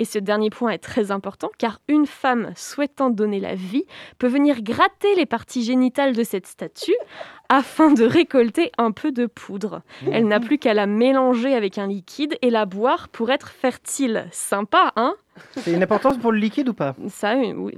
[0.00, 3.84] Et ce dernier point est très important car une femme souhaitant donner la vie
[4.18, 6.96] peut venir gratter les parties génitales de cette statue
[7.48, 9.82] afin de récolter un peu de poudre.
[10.12, 14.26] Elle n'a plus qu'à la mélanger avec un liquide et la boire pour être fertile.
[14.30, 15.14] Sympa, hein?
[15.56, 17.74] C'est une importance pour le liquide ou pas Ça, oui.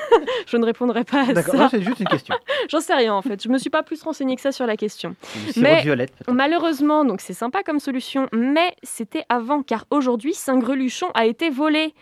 [0.46, 1.68] je ne répondrai pas à ça.
[1.70, 2.34] c'est juste une question.
[2.68, 3.42] J'en sais rien en fait.
[3.42, 5.14] Je me suis pas plus renseignée que ça sur la question.
[5.56, 6.12] Mais- violette.
[6.28, 11.94] Malheureusement, donc c'est sympa comme solution, mais c'était avant car aujourd'hui Saint-Greluchon a été volé.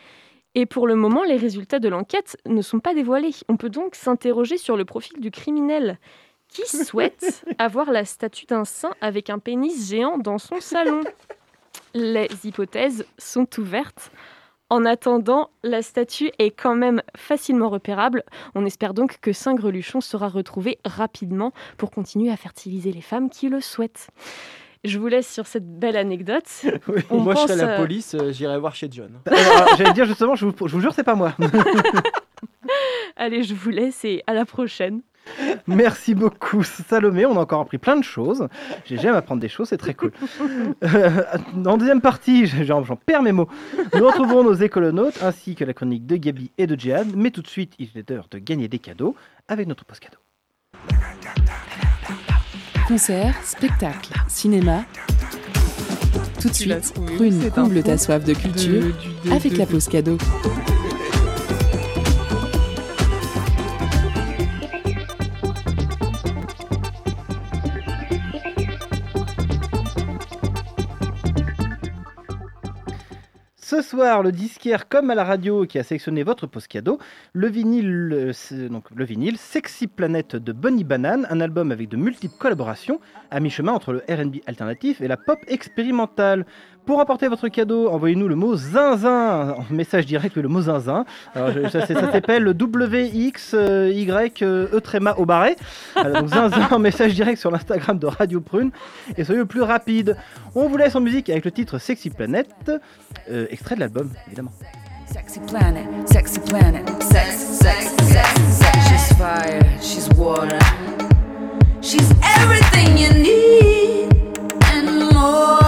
[0.54, 3.34] Et pour le moment, les résultats de l'enquête ne sont pas dévoilés.
[3.48, 5.98] On peut donc s'interroger sur le profil du criminel
[6.48, 11.00] qui souhaite avoir la statue d'un saint avec un pénis géant dans son salon.
[11.94, 14.10] Les hypothèses sont ouvertes.
[14.72, 18.24] En attendant, la statue est quand même facilement repérable.
[18.54, 23.50] On espère donc que Saint-Greluchon sera retrouvé rapidement pour continuer à fertiliser les femmes qui
[23.50, 24.08] le souhaitent.
[24.82, 26.46] Je vous laisse sur cette belle anecdote.
[26.88, 27.02] Oui.
[27.10, 29.20] On Moi, je pense, serais la euh, police, euh, j'irais voir chez John.
[29.26, 31.34] Alors, J'allais dire justement, je vous, je vous jure, c'est pas moi.
[33.16, 35.02] Allez, je vous laisse et à la prochaine.
[35.66, 38.48] Merci beaucoup Salomé, on a encore appris plein de choses.
[38.84, 40.12] J'ai- J'aime apprendre des choses, c'est très cool.
[40.82, 41.22] Euh,
[41.64, 43.48] en deuxième partie, j'en j'en perds mes mots,
[43.94, 47.08] nous retrouvons nos écolonautes ainsi que la chronique de Gabi et de Jihad.
[47.14, 49.14] Mais tout de suite, il est l'heure de gagner des cadeaux
[49.48, 50.18] avec notre post cadeau.
[52.88, 54.84] Concert, spectacle, cinéma.
[56.40, 58.82] Tout de suite, prune comble ta soif de culture
[59.30, 60.18] avec la pause cadeau.
[73.72, 76.98] Ce soir, le disquaire comme à la radio qui a sélectionné votre post cadeau,
[77.32, 83.00] le vinyle, le vinyle Sexy Planet de Bunny Banane, un album avec de multiples collaborations,
[83.30, 86.44] à mi-chemin entre le R&B alternatif et la pop expérimentale.
[86.84, 91.04] Pour emporter votre cadeau, envoyez-nous le mot zinzin, en message direct le mot zinzin.
[91.34, 95.56] Alors, ça, ça s'appelle WXY E tréma au barré.
[95.96, 98.72] Donc zinzin en message direct sur l'Instagram de Radio Prune
[99.16, 100.16] et soyez le plus rapide.
[100.54, 102.48] On vous laisse en musique avec le titre Sexy Planet,
[103.30, 104.52] euh, extrait de l'album évidemment.
[105.06, 108.78] Sexy planet, sexy planet, sex, sex, sex, sex.
[108.88, 110.58] She's fire, she's water.
[111.82, 114.08] She's everything you need
[114.72, 115.60] and more.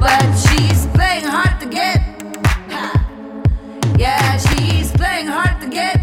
[0.00, 0.35] But
[1.16, 2.00] playing hard to get.
[3.98, 5.96] Yeah, she's playing hard to get.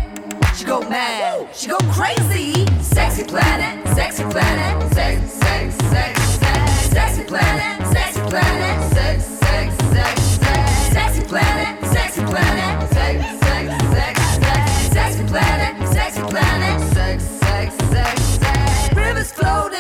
[0.56, 2.66] She go mad, she go crazy.
[2.82, 6.90] Sexy planet, sexy planet, sex, sex, sex, sex.
[6.90, 10.72] Sexy planet, sexy planet, sex, sex, sex, sex.
[10.94, 14.94] Sexy planet, sexy planet, sex, sex, sex, sex.
[14.94, 18.96] Sexy planet, sexy planet, sex, sex, sex, sex.
[18.96, 19.73] Rivers floating,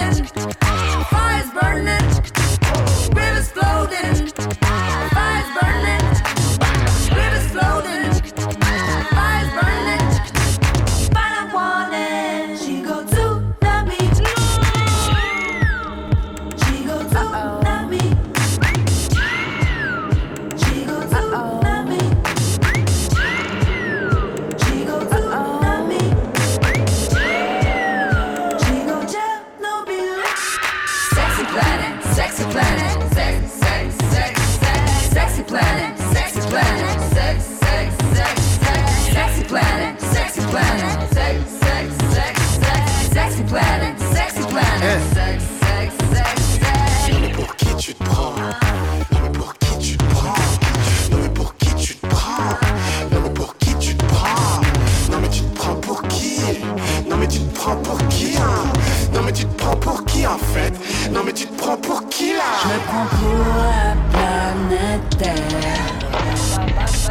[61.13, 65.93] Non mais tu te prends pour qui là Je me prends pour la planète Terre.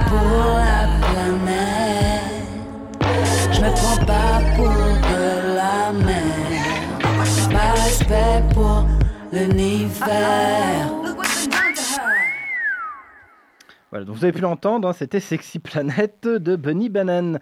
[0.09, 2.33] Pour la planète.
[3.53, 6.43] Je me prends pas pour de la mer.
[7.53, 8.87] Pas respect pour
[9.33, 10.91] l'univers.
[13.91, 17.39] Voilà, donc vous avez pu l'entendre, hein, c'était Sexy Planet de Bunny Banane.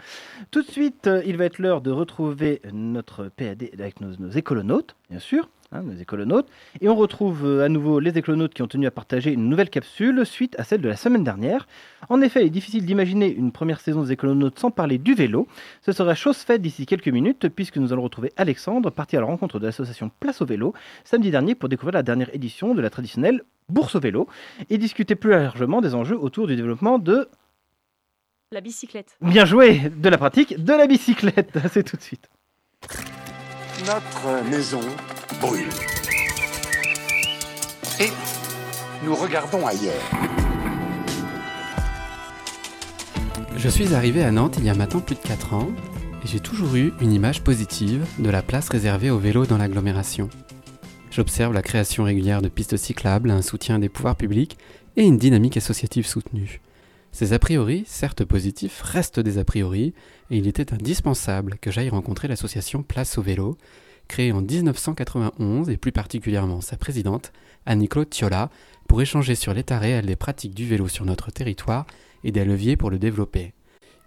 [0.51, 4.31] Tout de suite, euh, il va être l'heure de retrouver notre PAD avec nos, nos
[4.31, 4.97] écolonautes.
[5.09, 6.49] bien sûr, hein, les écolonautes.
[6.81, 9.71] Et on retrouve euh, à nouveau les écolonautes qui ont tenu à partager une nouvelle
[9.71, 11.67] capsule suite à celle de la semaine dernière.
[12.09, 15.47] En effet, il est difficile d'imaginer une première saison des écolonautes sans parler du vélo.
[15.83, 19.27] Ce sera chose faite d'ici quelques minutes puisque nous allons retrouver Alexandre, parti à la
[19.27, 22.91] rencontre de l'association Place au vélo, samedi dernier pour découvrir la dernière édition de la
[22.91, 24.27] traditionnelle Bourse au vélo
[24.69, 27.29] et discuter plus largement des enjeux autour du développement de,
[28.51, 29.17] La bicyclette.
[29.21, 31.57] bien joué, de la pratique de la bicyclette.
[31.71, 32.29] C'est tout de suite.
[33.87, 34.81] Notre maison
[37.99, 38.11] Et
[39.03, 39.95] nous regardons ailleurs.
[43.57, 45.69] Je suis arrivé à Nantes il y a maintenant plus de 4 ans
[46.23, 50.29] et j'ai toujours eu une image positive de la place réservée au vélo dans l'agglomération.
[51.11, 54.59] J'observe la création régulière de pistes cyclables, un soutien des pouvoirs publics
[54.97, 56.61] et une dynamique associative soutenue.
[57.13, 59.95] Ces a priori, certes positifs, restent des a priori
[60.31, 63.57] et il était indispensable que j'aille rencontrer l'association Place au vélo,
[64.11, 67.33] créée en 1991 et plus particulièrement sa présidente,
[67.65, 68.51] Annie-Claude Thiola,
[68.89, 71.87] pour échanger sur l'état réel des pratiques du vélo sur notre territoire
[72.25, 73.55] et des leviers pour le développer.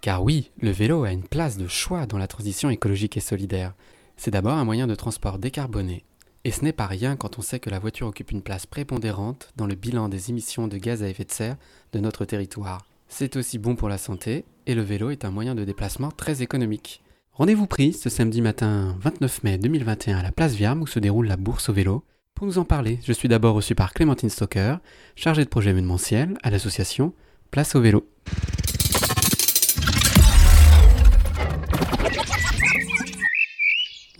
[0.02, 3.72] Car oui, le vélo a une place de choix dans la transition écologique et solidaire.
[4.18, 6.04] C'est d'abord un moyen de transport décarboné.
[6.44, 9.54] Et ce n'est pas rien quand on sait que la voiture occupe une place prépondérante
[9.56, 11.56] dans le bilan des émissions de gaz à effet de serre
[11.94, 12.84] de notre territoire.
[13.08, 16.42] C'est aussi bon pour la santé et le vélo est un moyen de déplacement très
[16.42, 17.02] économique.
[17.36, 21.26] Rendez-vous pris ce samedi matin 29 mai 2021 à la place Viam où se déroule
[21.26, 22.04] la bourse au vélo.
[22.36, 24.76] Pour nous en parler, je suis d'abord reçu par Clémentine Stocker,
[25.16, 27.12] chargée de projet événementiel à l'association
[27.50, 28.06] Place au vélo.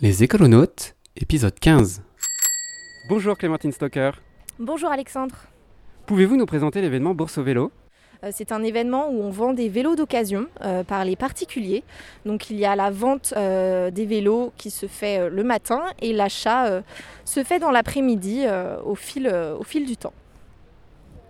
[0.01, 2.03] Les écolonautes, épisode 15.
[3.07, 4.11] Bonjour Clémentine Stocker.
[4.59, 5.35] Bonjour Alexandre.
[6.05, 7.71] Pouvez-vous nous présenter l'événement Bourse au vélo?
[8.31, 11.83] C'est un événement où on vend des vélos d'occasion euh, par les particuliers.
[12.25, 15.81] Donc il y a la vente euh, des vélos qui se fait euh, le matin
[16.01, 16.81] et l'achat euh,
[17.25, 20.13] se fait dans l'après-midi euh, au, fil, euh, au fil du temps.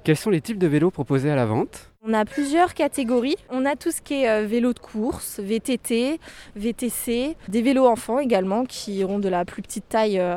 [0.04, 1.92] Quels sont les types de vélos proposés à la vente?
[2.08, 3.38] On a plusieurs catégories.
[3.50, 6.20] On a tout ce qui est euh, vélo de course, VTT,
[6.56, 10.36] VTC, des vélos enfants également qui iront de la plus petite taille euh,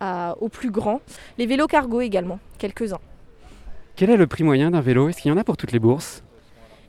[0.00, 1.00] à- au plus grand.
[1.38, 3.00] Les vélos cargo également, quelques-uns.
[3.96, 5.08] Quel est le prix moyen d'un vélo?
[5.08, 6.22] Est-ce qu'il y en a pour toutes les bourses?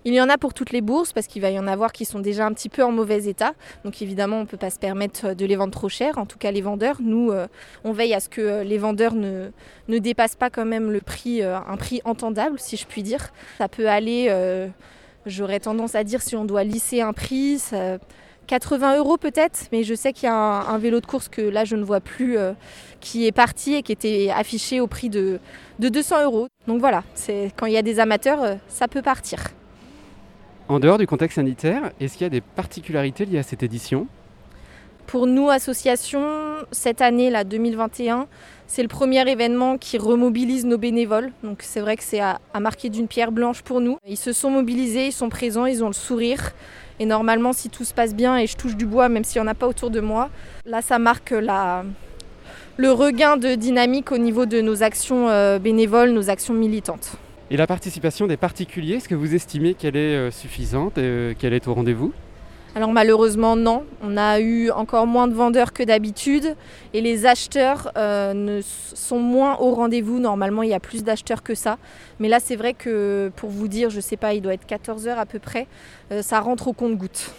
[0.03, 2.03] Il y en a pour toutes les bourses parce qu'il va y en avoir qui
[2.03, 3.53] sont déjà un petit peu en mauvais état.
[3.85, 6.17] Donc évidemment, on ne peut pas se permettre de les vendre trop cher.
[6.17, 7.47] En tout cas, les vendeurs, nous, euh,
[7.85, 9.51] on veille à ce que euh, les vendeurs ne,
[9.87, 13.29] ne dépassent pas quand même le prix, euh, un prix entendable, si je puis dire.
[13.57, 14.67] Ça peut aller, euh,
[15.25, 17.61] j'aurais tendance à dire, si on doit lisser un prix,
[18.47, 21.41] 80 euros peut-être, mais je sais qu'il y a un, un vélo de course que
[21.41, 22.53] là je ne vois plus, euh,
[22.99, 25.39] qui est parti et qui était affiché au prix de,
[25.79, 26.47] de 200 euros.
[26.67, 29.39] Donc voilà, c'est quand il y a des amateurs, euh, ça peut partir.
[30.69, 34.07] En dehors du contexte sanitaire, est-ce qu'il y a des particularités liées à cette édition?
[35.05, 36.21] Pour nous, association,
[36.73, 38.27] cette année, là, 2021,
[38.67, 41.31] c'est le premier événement qui remobilise nos bénévoles.
[41.43, 43.97] Donc c'est vrai que c'est à, à marquer d'une pierre blanche pour nous.
[44.05, 46.51] Ils se sont mobilisés, ils sont présents, ils ont le sourire.
[46.99, 49.47] Et normalement, si tout se passe bien, et je touche du bois, même s'il n'y
[49.47, 50.29] en a pas autour de moi,
[50.65, 56.29] là, ça marque le regain de dynamique au niveau de nos actions euh, bénévoles, nos
[56.29, 57.17] actions militantes.
[57.49, 61.33] Et la participation des particuliers, est-ce que vous estimez qu'elle est euh, suffisante et euh,
[61.33, 62.13] qu'elle est au rendez-vous?
[62.75, 66.55] Alors malheureusement non, on a eu encore moins de vendeurs que d'habitude
[66.93, 70.19] et les acheteurs euh, ne sont moins au rendez-vous.
[70.19, 71.77] Normalement il y a plus d'acheteurs que ça.
[72.19, 75.07] Mais là c'est vrai que pour vous dire, je sais pas, il doit être 14
[75.07, 75.67] heures à peu près,
[76.11, 77.31] euh, ça rentre au compte-goutte.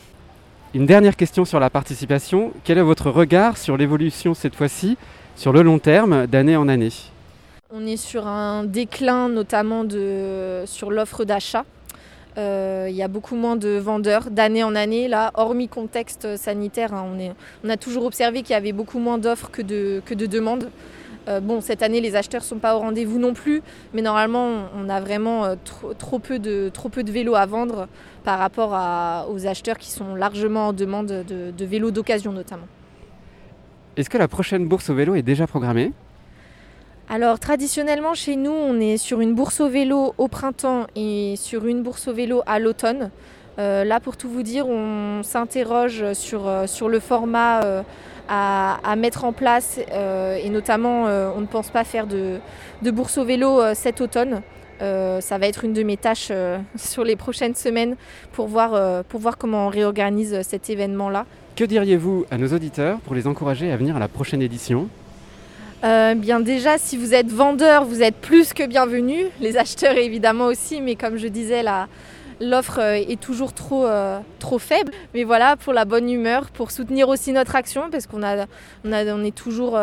[0.74, 2.52] Une dernière question sur la participation.
[2.64, 4.98] Quel est votre regard sur l'évolution cette fois-ci,
[5.34, 6.92] sur le long terme, d'année en année?
[7.70, 11.64] On est sur un déclin notamment de, sur l'offre d'achat.
[12.38, 15.08] Euh, Il y a beaucoup moins de vendeurs d'année en année.
[15.08, 19.50] Là, hormis contexte sanitaire, hein, on, a toujours observé qu'il y avait beaucoup moins d'offres
[19.50, 20.70] que de, demandes.
[21.28, 23.60] Euh, bon, cette année, les acheteurs ne sont pas au rendez-vous non plus,
[23.92, 25.56] mais normalement, on a vraiment euh,
[25.98, 27.88] trop, peu de, trop vélos à vendre
[28.24, 28.70] par rapport
[29.30, 32.66] aux acheteurs qui sont largement en demande de, de vélos d'occasion notamment.
[33.96, 35.92] Est-ce que la prochaine bourse au vélo est déjà programmée?
[37.10, 41.66] Alors traditionnellement chez nous, on est sur une bourse au vélo au printemps et sur
[41.66, 43.10] une bourse au vélo à l'automne.
[43.58, 47.82] Euh, là, pour tout vous dire, on s'interroge sur, euh, le format euh,
[48.28, 52.40] à, mettre en place et notamment, on ne pense pas faire de,
[52.90, 54.42] bourse au vélo cet automne.
[54.80, 56.30] Ça va être une de mes tâches
[56.76, 57.96] sur les prochaines semaines
[58.32, 61.24] pour voir, pour voir comment on réorganise cet événement-là.
[61.56, 64.90] Que diriez-vous à nos auditeurs pour les encourager à venir à la prochaine édition?
[65.84, 69.26] Euh, bien déjà, si vous êtes vendeur, vous êtes plus que bienvenus.
[69.40, 71.62] Les acheteurs évidemment aussi, mais comme je disais,
[72.40, 74.90] l'offre euh, est toujours trop, euh, trop faible.
[75.14, 78.46] Mais voilà, pour la bonne humeur, pour soutenir aussi notre action, parce qu'on a,
[78.84, 79.78] on a, on est toujours,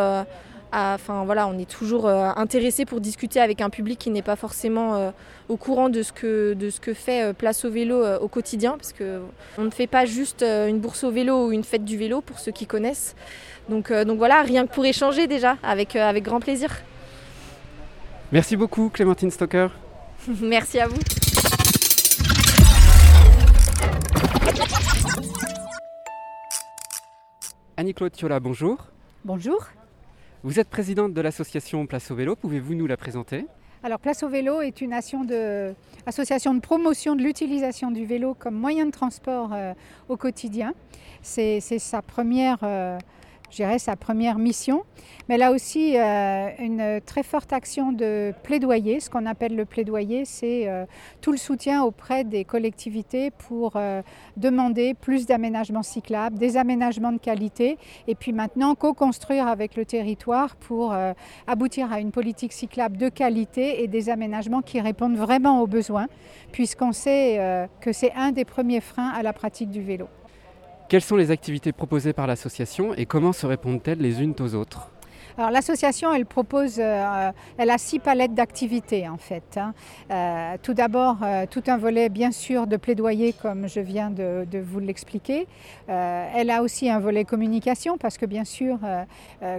[0.72, 4.36] enfin voilà, on est toujours euh, intéressé pour discuter avec un public qui n'est pas
[4.36, 5.12] forcément euh,
[5.50, 8.28] au courant de ce que, de ce que fait euh, Place au vélo euh, au
[8.28, 9.22] quotidien, parce que
[9.58, 12.22] on ne fait pas juste euh, une bourse au vélo ou une fête du vélo
[12.22, 13.16] pour ceux qui connaissent.
[13.70, 16.70] Donc, euh, donc voilà, rien que pour échanger déjà, avec, euh, avec grand plaisir.
[18.32, 19.68] Merci beaucoup Clémentine Stocker.
[20.42, 21.00] Merci à vous.
[27.78, 28.88] Annie-Claude Thiola, bonjour.
[29.26, 29.66] Bonjour.
[30.46, 33.48] Vous êtes présidente de l'association Place au vélo, pouvez-vous nous la présenter?
[33.82, 35.24] Alors Place au vélo est une association
[36.54, 39.74] de promotion de l'utilisation du vélo comme moyen de transport euh,
[40.08, 40.76] au quotidien.
[41.24, 43.00] C'est c'est sa première, euh,
[43.56, 44.84] je dirais, sa première mission.
[45.30, 49.00] Mais elle a aussi euh, une très forte action de plaidoyer.
[49.00, 50.86] Ce qu'on appelle le plaidoyer, c'est euh,
[51.22, 54.02] tout le soutien auprès des collectivités pour euh,
[54.36, 57.78] demander plus d'aménagements cyclables, des aménagements de qualité,
[58.10, 60.94] et puis maintenant co-construire avec le territoire pour
[61.48, 66.08] aboutir à une politique cyclable de qualité et des aménagements qui répondent vraiment aux besoins,
[66.52, 70.08] puisqu'on sait que c'est un des premiers freins à la pratique du vélo.
[70.88, 74.92] Quelles sont les activités proposées par l'association et comment se répondent-elles les unes aux autres?
[75.38, 79.58] Alors l'association, elle propose, euh, elle a six palettes d'activités en fait.
[79.58, 79.74] hein.
[80.10, 84.46] Euh, tout d'abord, euh, tout un volet bien sûr de plaidoyer comme je viens de,
[84.66, 85.48] vous l'expliquer.
[85.88, 88.80] Elle a aussi un volet communication parce que bien sûr,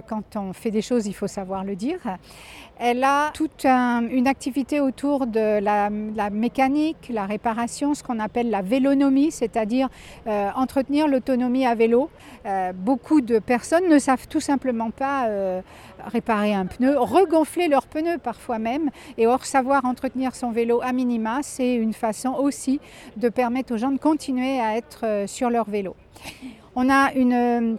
[0.07, 1.99] quand on fait des choses, il faut savoir le dire.
[2.79, 5.89] Elle a toute un- une activité autour de la,
[6.29, 9.89] mécanique, la réparation, ce qu'on appelle la vélonomie, c'est-à-dire
[10.27, 12.09] euh, entretenir l'autonomie à vélo.
[12.45, 15.61] Euh, beaucoup de personnes ne savent tout simplement pas euh,
[16.05, 18.91] réparer un pneu, regonfler leur pneu parfois même.
[19.17, 22.79] Et or, savoir entretenir son vélo à minima, c'est une façon aussi
[23.15, 25.95] de permettre aux gens de continuer à être sur leur vélo.
[26.75, 27.77] On a une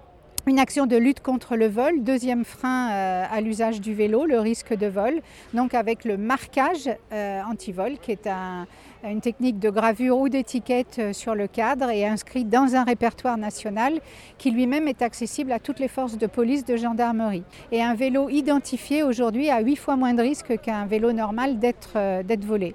[0.48, 4.40] une action de lutte contre le vol, deuxième frein euh, à l'usage du vélo, le
[4.40, 5.20] risque de vol,
[5.52, 8.66] donc avec le marquage euh, anti-vol, qui est un-
[9.04, 13.36] une technique de gravure ou d'étiquette euh, sur le cadre et inscrit dans un répertoire
[13.36, 14.00] national
[14.38, 17.44] qui lui-même est accessible à toutes les forces de police, de gendarmerie.
[17.70, 21.96] Et un vélo identifié aujourd'hui a huit fois moins de risque qu'un vélo normal d'être
[22.44, 22.74] volé.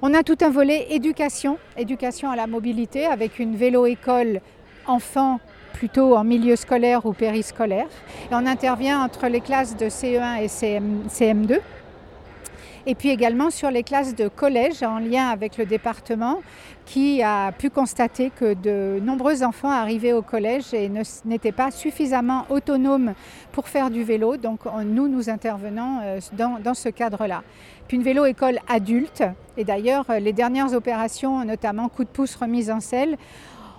[0.00, 4.40] On a tout un volet éducation, éducation à la mobilité avec une vélo-école
[4.86, 5.38] enfant
[5.78, 7.86] plutôt en milieu scolaire ou périscolaire.
[8.30, 11.60] Et on intervient entre les classes de CE1 et CM, CM2.
[12.86, 16.40] Et puis également sur les classes de collège en lien avec le département
[16.84, 20.90] qui a pu constater que de nombreux enfants arrivaient au collège et
[21.26, 23.12] n'étaient pas suffisamment autonomes
[23.52, 24.36] pour faire du vélo.
[24.36, 27.42] Donc on- nous, nous intervenons euh, dans, dans ce cadre-là.
[27.86, 29.22] Puis une vélo-école adulte.
[29.56, 33.16] Et d'ailleurs, euh, les dernières opérations, notamment coup de pouce remise en selle,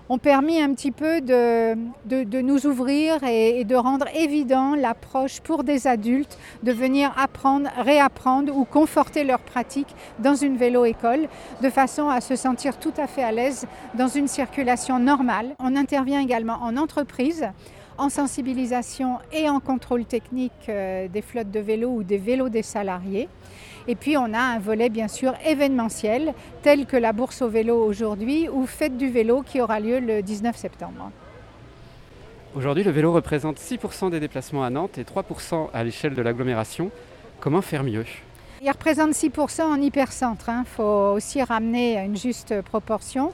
[0.09, 5.63] ont permis un petit peu de, nous ouvrir et, et de rendre évident l'approche pour
[5.63, 11.27] des adultes de venir apprendre, réapprendre ou conforter leur pratique dans une vélo-école
[11.61, 15.55] de façon à se sentir tout à fait à l'aise dans une circulation normale.
[15.59, 17.47] On intervient également en entreprise
[17.99, 22.63] en sensibilisation et en contrôle technique euh, des flottes de vélos ou des vélos des
[22.63, 23.27] salariés.
[23.89, 27.75] Et puis on a un volet bien sûr événementiel, tel que la bourse au vélo
[27.75, 31.09] aujourd'hui ou Fête du vélo qui aura lieu le 19 septembre.
[32.55, 36.91] Aujourd'hui, le vélo représente 6% des déplacements à Nantes et 3% à l'échelle de l'agglomération.
[37.39, 38.05] Comment faire mieux?
[38.61, 43.31] Il représente 6% en hypercentre, il faut aussi ramener une juste proportion.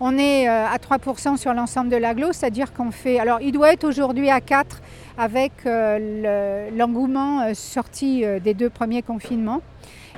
[0.00, 3.18] On est euh, à 3% sur l'ensemble de l'agglo, c'est-à-dire qu'on fait...
[3.18, 4.80] Alors il doit être aujourd'hui à 4
[5.18, 9.60] avec euh, le- l'engouement euh, sorti des deux premiers confinements.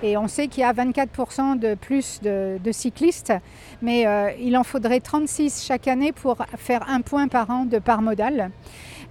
[0.05, 3.33] Et on sait qu'il y a 24% de plus de, cyclistes,
[3.81, 4.07] mais
[4.41, 8.51] il en faudrait 36 chaque année pour faire un point par an de part modale.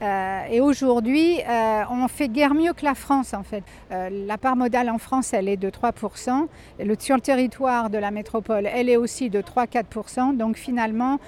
[0.03, 3.63] Euh, et aujourd'hui, euh, on fait guère mieux que la France en fait.
[3.91, 6.47] Euh, la part modale en France, elle est de 3%.
[6.83, 10.33] Le- sur le territoire de la métropole, elle est aussi de 3-4%.
[10.33, 11.19] Donc finalement,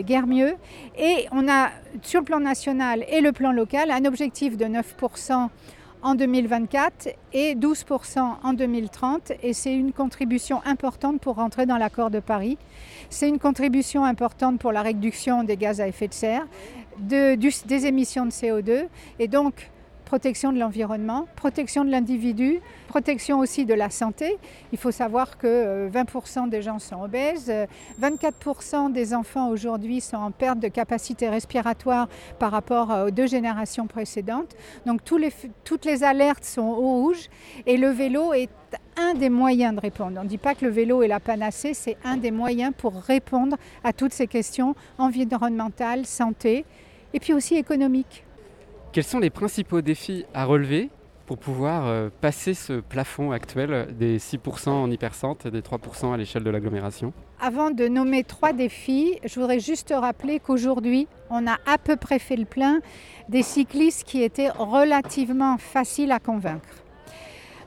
[0.00, 0.54] guère mieux.
[0.98, 1.68] Et on a
[2.02, 5.48] sur le plan national et le plan local un objectif de 9%
[6.02, 9.32] en 2024 et 12% en 2030.
[9.42, 12.58] Et c'est une contribution importante pour rentrer dans l'accord de Paris.
[13.08, 16.46] C'est une contribution importante pour la réduction des gaz à effet de serre,
[16.98, 18.86] des émissions de CO2
[19.18, 19.70] et donc
[20.04, 24.38] protection de l'environnement, protection de l'individu, protection aussi de la santé.
[24.72, 27.66] Il faut savoir que euh, 20% des gens sont obèses, euh,
[28.00, 33.26] 24% des enfants aujourd'hui sont en perte de capacité respiratoire par rapport euh, aux deux
[33.26, 34.54] générations précédentes.
[34.86, 37.28] Donc toutes les alertes sont au rouge
[37.66, 38.50] et le vélo est
[38.96, 40.18] un des moyens de répondre.
[40.20, 42.94] On ne dit pas que le vélo est la panacée, c'est un des moyens pour
[42.94, 46.64] répondre à toutes ces questions environnementales, santé
[47.14, 48.24] et puis aussi économiques.
[48.92, 50.90] Quels sont les principaux défis à relever
[51.26, 56.16] pour pouvoir euh, passer ce plafond actuel des 6% en hypercentre et des 3% à
[56.18, 57.14] l'échelle de l'agglomération?
[57.40, 62.18] Avant de nommer trois défis, je voudrais juste rappeler qu'aujourd'hui, on a à peu près
[62.18, 62.80] fait le plein
[63.30, 66.68] des cyclistes qui étaient relativement faciles à convaincre.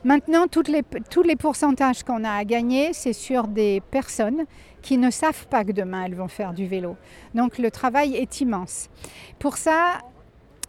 [0.04, 4.44] Maintenant, toutes les- tous les pourcentages qu'on a à gagner, c'est sur des personnes
[4.88, 6.96] qui ne savent pas que demain elles vont faire du vélo.
[7.34, 8.88] Donc le travail est immense.
[9.38, 9.98] Pour ça,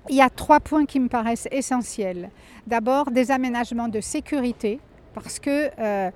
[0.09, 2.29] il y a trois points qui me paraissent essentiels.
[2.67, 4.81] D'abord, des aménagements de sécurité,
[5.13, 6.11] parce que euh,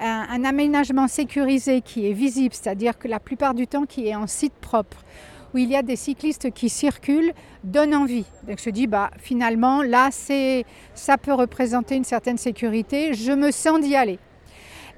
[0.00, 4.26] un, aménagement sécurisé qui est visible, c'est-à-dire que la plupart du temps qui est en
[4.26, 5.04] site propre,
[5.52, 7.34] où il y a des cyclistes qui circulent,
[7.64, 8.24] donne envie.
[8.48, 13.50] Donc je dis, bah, finalement, là, c'est, ça peut représenter une certaine sécurité, je me
[13.50, 14.18] sens d'y aller.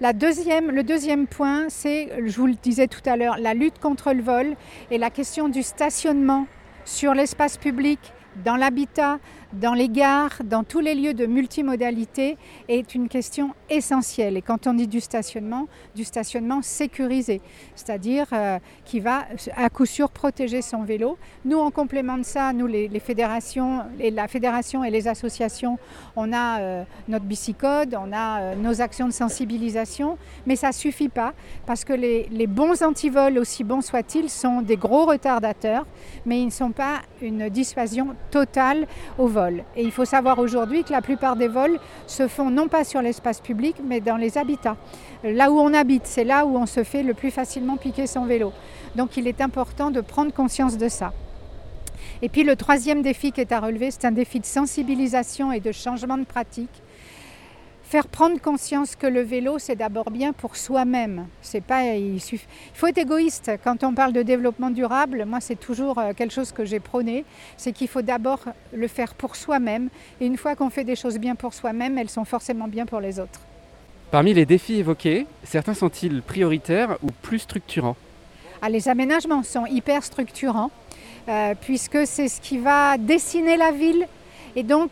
[0.00, 4.22] Le deuxième point, c'est, je vous le disais tout à l'heure, la lutte contre le
[4.22, 4.56] vol
[4.90, 6.46] et la question du stationnement
[6.84, 8.00] sur l'espace public,
[8.44, 9.18] dans l'habitat,
[9.60, 12.36] dans les gares, dans tous les lieux de multimodalité
[12.68, 14.36] est une question essentielle.
[14.36, 17.40] Et quand on dit du stationnement, du stationnement sécurisé,
[17.74, 19.24] c'est-à-dire euh, qui va
[19.56, 21.16] à coup sûr protéger son vélo.
[21.44, 25.78] Nous, en complément de ça, nous, les, fédérations, la fédération et les associations,
[26.16, 31.08] on a euh, notre bicicode, on a euh, nos actions de sensibilisation, mais ça suffit
[31.08, 31.32] pas
[31.66, 35.86] parce que les, les bons antivols, aussi bons soient-ils, sont des gros retardateurs,
[36.26, 38.86] mais ils ne sont pas une dissuasion totale
[39.18, 39.43] au vol.
[39.76, 43.02] Et il faut savoir aujourd'hui que la plupart des vols se font non pas sur
[43.02, 44.76] l'espace public, mais dans les habitats.
[45.22, 48.24] Là où on habite, c'est là où on se fait le plus facilement piquer son
[48.24, 48.52] vélo.
[48.96, 51.12] Donc il est important de prendre conscience de ça.
[52.22, 55.60] Et puis le troisième défi qui est à relever, c'est un défi de sensibilisation et
[55.60, 56.70] de changement de pratique.
[57.94, 61.28] Faire prendre conscience que le vélo, c'est d'abord bien pour soi-même.
[61.42, 63.52] C'est pas, il, suffit, il faut être égoïste.
[63.62, 67.24] Quand on parle de développement durable, moi, c'est toujours euh, quelque chose que j'ai prôné.
[67.56, 68.40] C'est qu'il faut d'abord
[68.72, 69.90] le faire pour soi-même.
[70.20, 72.98] Et une fois qu'on fait des choses bien pour soi-même, elles sont forcément bien pour
[72.98, 73.38] les autres.
[74.10, 77.94] Parmi les défis évoqués, certains sont-ils prioritaires ou plus structurants?
[78.60, 80.72] Ah, les aménagements sont hyper structurants,
[81.28, 84.08] euh, puisque c'est ce qui va dessiner la ville
[84.56, 84.90] et donc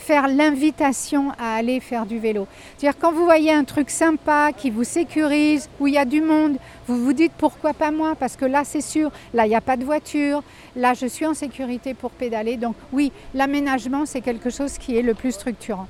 [0.00, 2.46] faire l'invitation à aller faire du vélo.
[2.76, 6.20] C'est-à-dire quand vous voyez un truc sympa qui vous sécurise, où il y a du
[6.22, 8.14] monde, vous vous dites pourquoi pas moi?
[8.14, 10.42] Parce que là c'est sûr, là il n'y a pas de voiture,
[10.74, 12.56] là je suis en sécurité pour pédaler.
[12.56, 15.86] Donc oui, l'aménagement c'est quelque chose qui est le plus structurant.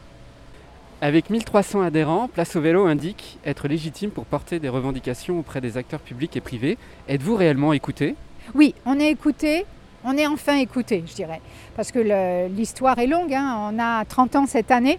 [1.00, 5.78] Avec 1300 adhérents, Place au vélo indique être légitime pour porter des revendications auprès des
[5.78, 6.76] acteurs publics et privés.
[7.08, 8.16] Êtes-vous réellement écouté?
[8.54, 9.64] Oui, on est écouté,
[10.05, 11.40] on est enfin écouté, je dirais.
[11.76, 14.98] Parce que l'histoire est longue, hein, on a 30 ans cette année.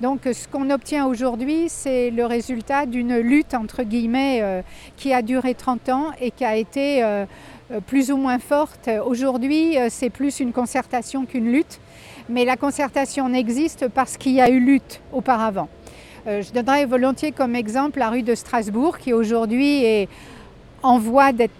[0.00, 4.62] Donc ce qu'on obtient aujourd'hui, c'est le résultat d'une lutte, entre guillemets, euh,
[4.96, 7.24] qui a duré 30 ans et qui a été euh,
[7.72, 8.88] euh, plus ou moins forte.
[9.04, 11.80] Aujourd'hui, euh, c'est plus une concertation qu'une lutte.
[12.28, 15.68] Mais la concertation n'existe parce qu'il y a eu lutte auparavant.
[16.26, 20.08] Euh, je donnerai volontiers comme exemple la rue de Strasbourg, qui aujourd'hui est
[20.82, 21.52] en voie d'être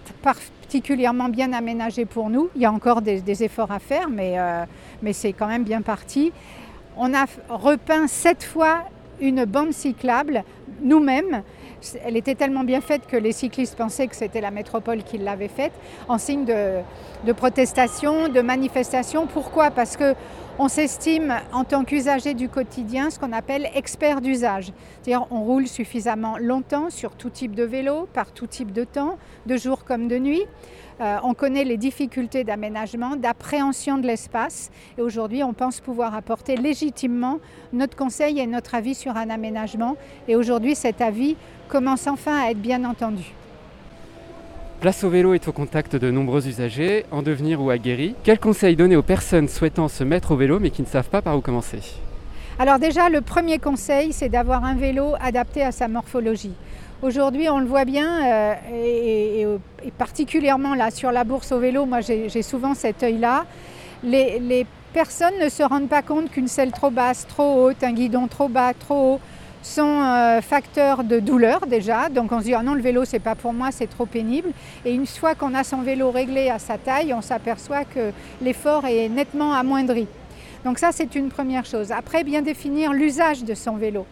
[0.66, 2.50] particulièrement bien aménagée pour nous.
[2.56, 4.64] Il y a encore des, efforts à faire, mais, euh,
[5.00, 6.32] mais c'est quand même bien parti.
[6.96, 8.78] On a repeint sept fois
[9.20, 10.42] une bande cyclable
[10.82, 11.42] nous-mêmes.
[12.04, 15.46] Elle était tellement bien faite que les cyclistes pensaient que c'était la métropole qui l'avait
[15.46, 15.72] faite,
[16.08, 16.80] en signe de,
[17.24, 19.28] de protestation, de manifestation.
[19.28, 19.70] Pourquoi?
[19.70, 20.16] Parce que
[20.58, 24.72] on s'estime en tant qu'usager du quotidien ce qu'on appelle expert d'usage.
[25.02, 29.18] C'est-à-dire on roule suffisamment longtemps sur tout type de vélo, par tout type de temps,
[29.44, 30.44] de jour comme de nuit.
[31.00, 36.56] Euh, on connaît les difficultés d'aménagement, d'appréhension de l'espace et aujourd'hui on pense pouvoir apporter
[36.56, 37.38] légitimement
[37.74, 39.96] notre conseil et notre avis sur un aménagement
[40.26, 41.36] et aujourd'hui cet avis
[41.68, 43.34] commence enfin à être bien entendu.
[44.80, 48.14] Place au vélo est au contact de nombreux usagers, en devenir ou aguerris.
[48.24, 51.22] Quels conseils donner aux personnes souhaitant se mettre au vélo mais qui ne savent pas
[51.22, 51.80] par où commencer?
[52.58, 56.52] Alors déjà, le premier conseil, c'est d'avoir un vélo adapté à sa morphologie.
[57.00, 59.46] Aujourd'hui, on le voit bien, euh,
[59.82, 63.46] et, particulièrement sur la bourse au vélo, moi j'ai souvent cet œil-là.
[64.02, 68.28] Les personnes ne se rendent pas compte qu'une selle trop basse, trop haute, un guidon
[68.28, 69.20] trop bas, trop haut
[69.66, 72.08] sont euh, facteurs de douleur déjà.
[72.08, 74.50] Donc on se dit ah non le vélo c'est pas pour moi, c'est trop pénible.
[74.84, 78.84] Et une fois qu'on a son vélo réglé à sa taille, on s'aperçoit que l'effort
[78.86, 80.06] est nettement amoindri.
[80.64, 81.92] Donc ça, c'est une première chose.
[81.92, 84.04] Après, bien définir l'usage de son vélo.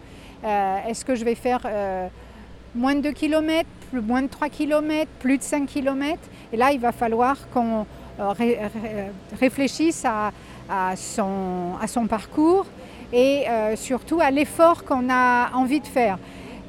[0.44, 2.06] Euh, Est-ce que je vais faire euh,
[2.76, 6.18] moins de 2 km, plus, moins de 3 km, plus de 5 km
[6.52, 7.86] Et là, il va falloir qu'on
[8.18, 10.30] ré- ré- réfléchisse à
[10.96, 12.66] son, à son parcours
[13.12, 16.18] et euh, surtout à l'effort qu'on a envie de faire.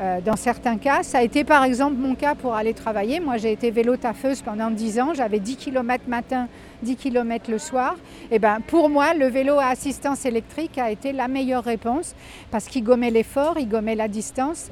[0.02, 3.22] Euh, dans certains cas, ça a été par exemple mon cas pour aller travailler.
[3.22, 5.14] Moi, j'ai été vélo taffeuse pendant 10 ans.
[5.14, 6.48] J'avais 10 km matin,
[6.84, 7.96] 10 km le soir.
[8.30, 12.14] Et ben, pour moi, le vélo à assistance électrique a été la meilleure réponse
[12.52, 14.70] parce qu'il gommait l'effort, il gommait la distance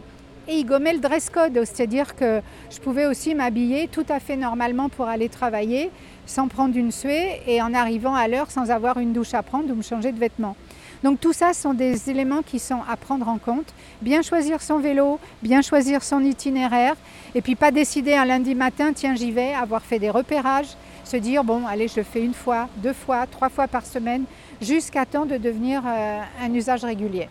[0.50, 1.58] et il gommait le dress code.
[1.64, 5.90] C'est-à-dire que je pouvais aussi m'habiller tout à fait normalement pour aller travailler
[6.26, 9.72] sans prendre une suée et en arrivant à l'heure sans avoir une douche à prendre
[9.72, 10.58] ou me changer de vêtements.
[11.04, 13.74] Donc tout ça sont des éléments qui sont à prendre en compte.
[14.02, 16.96] Bien choisir son vélo, bien choisir son itinéraire,
[17.36, 21.18] et puis pas décider un lundi matin, tiens j'y vais, avoir fait des repérages, se
[21.18, 24.24] dire bon allez je le fais une fois, deux fois, trois fois par semaine,
[24.62, 27.28] jusqu'à temps de devenir euh, un usage régulier.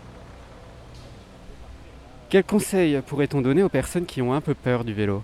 [2.29, 5.23] Quels conseils pourrait-on donner aux personnes qui ont un peu peur du vélo?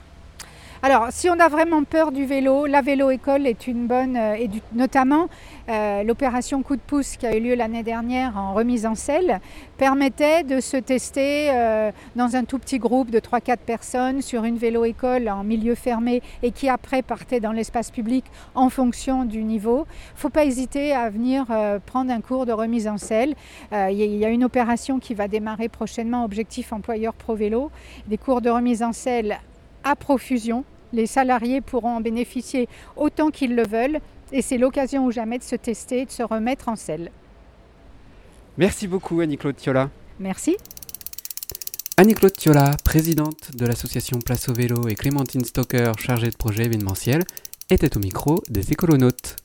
[0.81, 4.49] Alors, si on a vraiment peur du vélo, la vélo-école est une bonne, euh, et
[4.73, 5.29] notamment
[5.69, 9.41] euh, l'opération coup de pouce qui a eu lieu l'année dernière en remise en selle,
[9.77, 14.57] permettait de se tester euh, dans un tout petit groupe de 3-4 personnes sur une
[14.57, 18.25] vélo-école en milieu fermé et qui après partait dans l'espace public
[18.55, 19.85] en fonction du niveau.
[20.15, 21.47] Faut pas hésiter à venir
[21.87, 23.35] prendre un cours de remise en selle.
[23.73, 27.71] Il y, y a une opération qui va démarrer prochainement, Objectif Employeur Pro Vélo,
[28.07, 29.39] des cours de remise en selle
[29.89, 30.65] à profusion.
[30.93, 34.01] Les salariés pourront en bénéficier autant qu'ils le veulent
[34.33, 37.11] et c'est l'occasion ou jamais de se tester, de se remettre en selle.
[38.57, 39.91] Merci beaucoup Annie-Claude Thiola.
[40.19, 40.57] Merci.
[41.97, 47.25] Annie-Claude Thiola, présidente de l'association Place au Vélo et Clémentine Stoker, chargée de projet événementiel,
[47.71, 49.37] était au micro des écolonautes.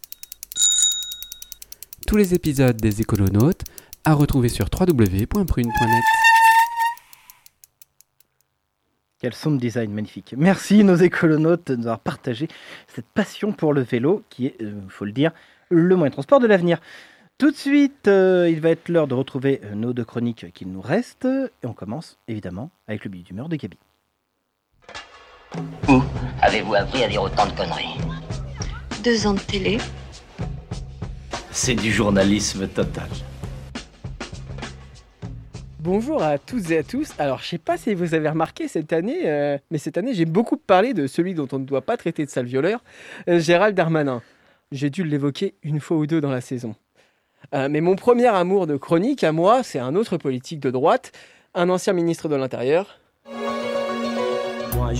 [2.05, 3.63] Tous les épisodes des écolonautes
[4.05, 6.22] à retrouver sur www.prune.net.
[9.23, 10.35] Quel sound design magnifique.
[10.37, 12.49] Merci nos écolonautes de nous avoir partagé
[12.93, 15.31] cette passion pour le vélo qui est, il faut le dire,
[15.69, 16.81] le moyen de transport de l'avenir.
[17.37, 20.73] Tout de suite, euh, il va être l'heure de retrouver euh, nos deux chroniques qu'il
[20.73, 21.23] nous reste.
[21.23, 23.77] Et on commence évidemment avec le billet d'humeur de Gabi.
[25.87, 26.01] Où
[26.41, 27.97] avez-vous appris à dire autant de conneries?
[29.05, 29.77] Deux ans de télé.
[31.49, 33.07] C'est du journalisme total.
[35.83, 37.11] Bonjour à toutes et à tous.
[37.19, 40.23] Alors, je sais pas si vous avez remarqué cette année, euh, mais cette année, j'ai
[40.23, 42.81] beaucoup parlé de celui dont on ne doit pas traiter de sale violeur,
[43.27, 44.21] euh, Gérald Darmanin.
[44.71, 46.75] J'ai dû l'évoquer une fois ou deux dans la saison.
[47.53, 51.11] Euh, mais mon premier amour de chronique, à moi, c'est un autre politique de droite,
[51.53, 52.99] un ancien ministre de l'Intérieur.
[54.73, 54.93] Moi.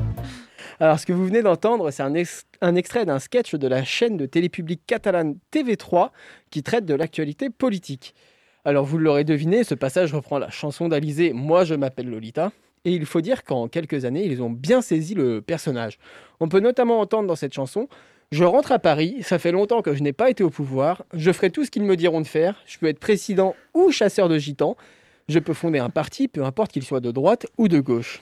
[0.80, 3.84] Alors, ce que vous venez d'entendre, c'est un, ex- un extrait d'un sketch de la
[3.84, 6.12] chaîne de télé publique catalane TV3
[6.52, 8.16] qui traite de l'actualité politique.
[8.64, 12.52] Alors, vous l'aurez deviné, ce passage reprend la chanson d'Alizé Moi je m'appelle Lolita.
[12.86, 16.00] Et il faut dire qu'en quelques années, ils ont bien saisi le personnage.
[16.40, 17.90] On peut notamment entendre dans cette chanson
[18.32, 21.32] Je rentre à Paris, ça fait longtemps que je n'ai pas été au pouvoir, je
[21.34, 24.38] ferai tout ce qu'ils me diront de faire, je peux être président ou chasseur de
[24.38, 24.78] gitans,
[25.28, 28.22] je peux fonder un parti, peu importe qu'il soit de droite ou de gauche.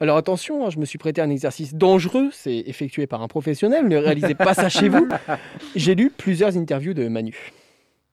[0.00, 3.28] Alors attention, hein, je me suis prêté à un exercice dangereux, c'est effectué par un
[3.28, 5.08] professionnel, ne réalisez pas ça chez vous.
[5.76, 7.52] J'ai lu plusieurs interviews de Manu.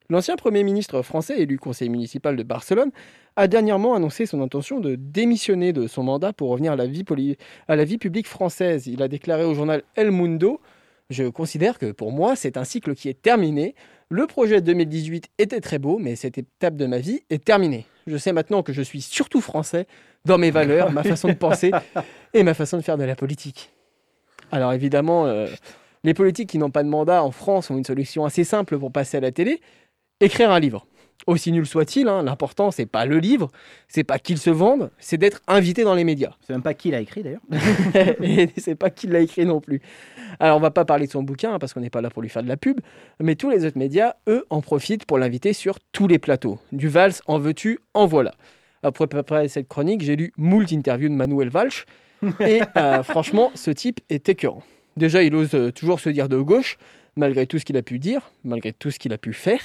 [0.08, 2.90] L'ancien Premier ministre français, élu conseiller municipal de Barcelone,
[3.36, 7.04] a dernièrement annoncé son intention de démissionner de son mandat pour revenir à la vie,
[7.04, 7.36] poli-
[7.68, 8.86] à la vie publique française.
[8.86, 10.60] Il a déclaré au journal El Mundo
[11.10, 13.74] Je considère que pour moi, c'est un cycle qui est terminé.
[14.08, 17.86] Le projet 2018 était très beau, mais cette étape de ma vie est terminée.
[18.06, 19.86] Je sais maintenant que je suis surtout français
[20.24, 21.70] dans mes valeurs, ma façon de penser
[22.32, 23.70] et ma façon de faire de la politique.
[24.52, 25.46] Alors évidemment, euh,
[26.04, 28.92] les politiques qui n'ont pas de mandat en France ont une solution assez simple pour
[28.92, 29.60] passer à la télé
[30.20, 30.86] écrire un livre.
[31.26, 33.50] Aussi nul soit-il, hein, l'important c'est pas le livre,
[33.88, 36.32] c'est pas qu'il se vende, c'est d'être invité dans les médias.
[36.42, 37.40] C'est même pas qui l'a écrit d'ailleurs.
[38.22, 39.80] Et c'est pas qui l'a écrit non plus.
[40.38, 42.20] Alors on va pas parler de son bouquin hein, parce qu'on n'est pas là pour
[42.20, 42.80] lui faire de la pub,
[43.20, 46.58] mais tous les autres médias, eux, en profitent pour l'inviter sur tous les plateaux.
[46.72, 48.34] Du Vals, en veux-tu, en voilà.
[48.84, 51.72] Après préparer cette chronique, j'ai lu moult interviews de Manuel Valls
[52.40, 54.62] et euh, franchement, ce type est écœurant.
[54.96, 56.78] Déjà, il ose euh, toujours se dire de gauche,
[57.16, 59.60] malgré tout ce qu'il a pu dire, malgré tout ce qu'il a pu faire.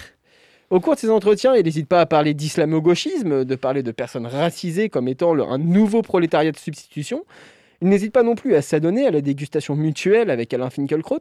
[0.72, 4.26] Au cours de ses entretiens, il n'hésite pas à parler d'islamo-gauchisme, de parler de personnes
[4.28, 7.24] racisées comme étant le- un nouveau prolétariat de substitution.
[7.82, 11.20] Il n'hésite pas non plus à s'adonner à la dégustation mutuelle avec Alain Finkielkraut.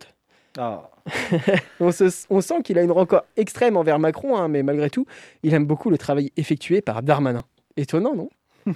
[0.59, 0.91] Ah.
[1.81, 5.07] on, se- on sent qu'il a une rancœur extrême envers Macron, hein, mais malgré tout,
[5.43, 7.43] il aime beaucoup le travail effectué par Darmanin.
[7.77, 8.31] Étonnant, non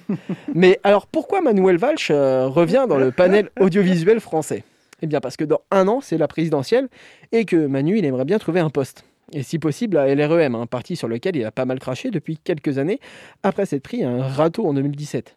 [0.54, 4.64] Mais alors, pourquoi Manuel Valls euh, revient dans le panel audiovisuel français?
[5.02, 6.88] Eh bien, parce que dans un an, c'est la présidentielle
[7.32, 9.04] et que Manu, il aimerait bien trouver un poste.
[9.32, 12.36] Et si possible, à LREM, un parti sur lequel il a pas mal craché depuis
[12.36, 13.00] quelques années,
[13.42, 15.36] après s'être pris un râteau en 2017.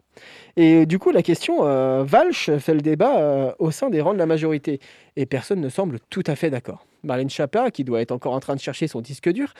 [0.56, 4.18] Et du coup, la question, euh, fait le débat euh, au sein des rangs de
[4.18, 4.80] la majorité.
[5.16, 6.86] Et personne ne semble tout à fait d'accord.
[7.02, 9.52] Marlène Schiappa, qui doit être encore en train de chercher son disque dur,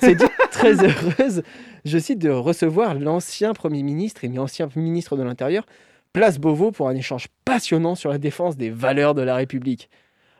[0.00, 1.42] s'est dit très heureuse,
[1.84, 5.66] je cite, de recevoir l'ancien Premier ministre et ancien ministre de l'Intérieur,
[6.12, 9.90] Place Beauvau, pour un échange passionnant sur la défense des valeurs de la République.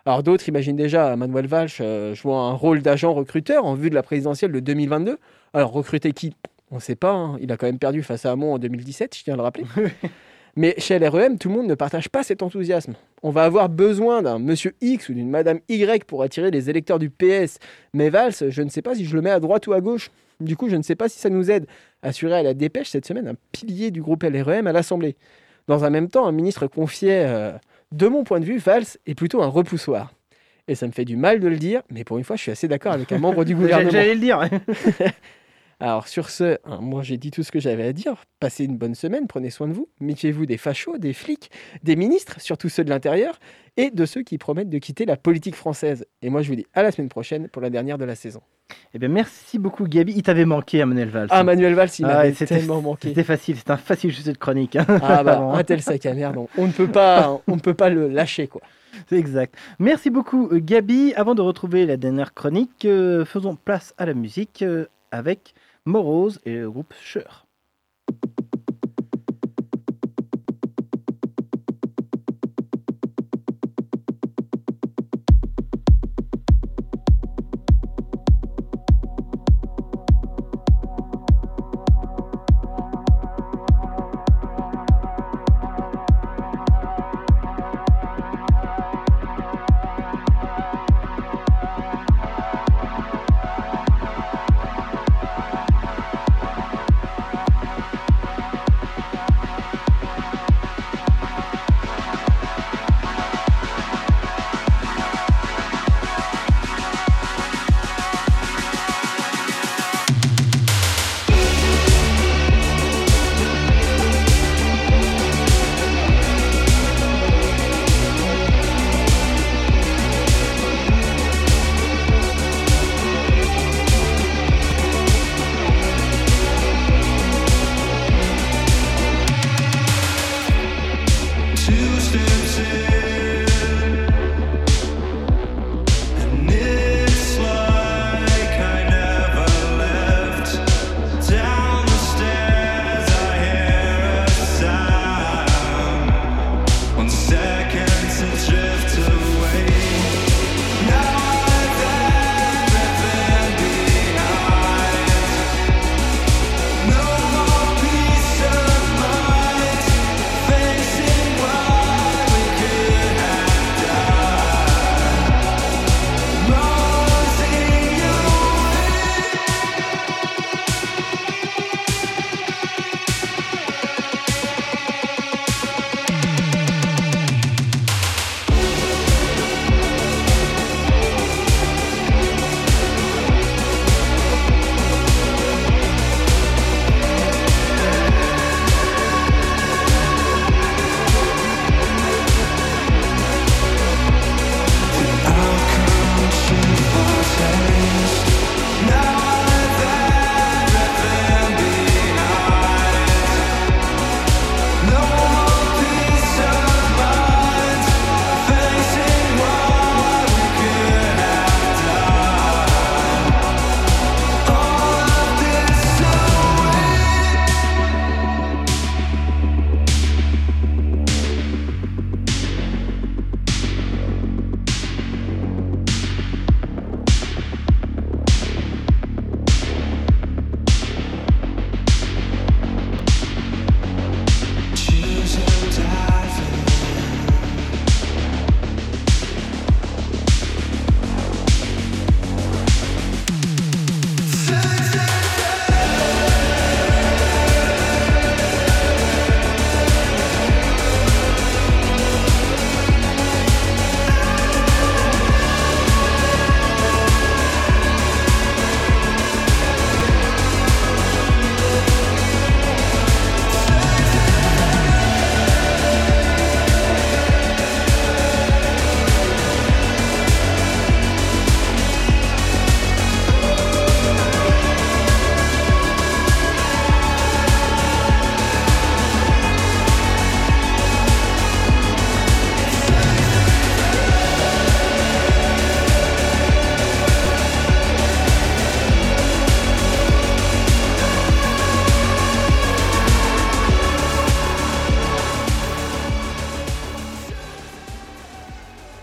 [0.06, 3.94] Alors d'autres imaginent déjà Manuel Valls euh, jouant un rôle d'agent recruteur en vue de
[3.94, 5.18] la présidentielle de 2022.
[5.54, 6.34] Alors recruter qui?
[6.70, 7.36] On ne sait pas, hein.
[7.40, 9.64] il a quand même perdu face à Hamon en 2017, je tiens à le rappeler.
[10.56, 12.94] Mais chez LREM, tout le monde ne partage pas cet enthousiasme.
[13.22, 17.00] On va avoir besoin d'un monsieur X ou d'une madame Y pour attirer les électeurs
[17.00, 17.58] du PS.
[17.92, 20.10] Mais Valls, je ne sais pas si je le mets à droite ou à gauche.
[20.40, 21.66] Du coup, je ne sais pas si ça nous aide.
[22.02, 25.16] Assurer à la dépêche cette semaine un pilier du groupe LREM à l'Assemblée.
[25.66, 27.52] Dans un même temps, un ministre confiait, euh,
[27.90, 30.12] de mon point de vue, Valls est plutôt un repoussoir.
[30.68, 32.50] Et ça me fait du mal de le dire, mais pour une fois, je suis
[32.50, 33.90] assez d'accord avec un membre du gouvernement.
[33.90, 34.40] J'allais le dire.
[35.84, 38.14] Alors sur ce, hein, moi j'ai dit tout ce que j'avais à dire.
[38.40, 39.86] Passez une bonne semaine, prenez soin de vous.
[40.00, 41.50] Méfiez-vous des fachos, des flics,
[41.82, 43.38] des ministres, surtout ceux de l'intérieur,
[43.76, 46.06] et de ceux qui promettent de quitter la politique française.
[46.22, 48.40] Et moi je vous dis à la semaine prochaine pour la dernière de la saison.
[48.94, 50.14] Eh bien, merci beaucoup, Gabi.
[50.16, 51.28] Il t'avait manqué, hein, Manuel Valls.
[51.30, 53.08] Ah, Manuel Valls, il Ah, m'avait tellement manqué.
[53.08, 54.76] C'était facile, c'était un facile sujet de chronique.
[54.76, 54.86] hein.
[55.02, 57.90] Ah bah, un tel sac à merde, on, ne peut pas, on ne peut pas
[57.90, 58.62] le lâcher quoi.
[59.10, 59.54] C'est exact.
[59.78, 61.12] Merci beaucoup, Gabi.
[61.14, 65.52] Avant de retrouver la dernière chronique, euh, faisons place à la musique euh, avec
[65.86, 67.43] Morose et le groupe Shure.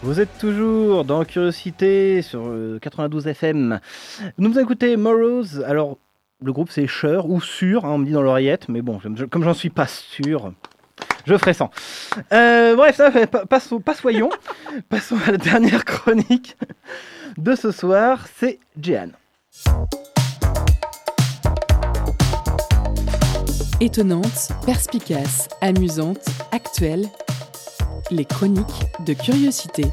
[0.04, 3.80] Vous êtes toujours dans Curiosité sur euh, 92 FM.
[4.40, 5.62] Nous vous écoutez Morrows.
[5.66, 5.98] Alors,
[6.44, 9.26] le groupe c'est Cher ou Sûr, hein, on me dit dans l'oreillette, mais bon, je-
[9.26, 10.54] comme j'en suis pas sûr,
[11.28, 11.70] je ferai sans.
[12.34, 14.30] Euh, bref, ça, fait- pas, passons- pas soyons.
[14.90, 16.58] Passons à la dernière chronique
[17.38, 19.12] de ce soir, c'est Jeanne.
[23.80, 27.06] Étonnante, perspicace, amusante, actuelle.
[28.12, 28.66] Les chroniques
[29.06, 29.86] de curiosité.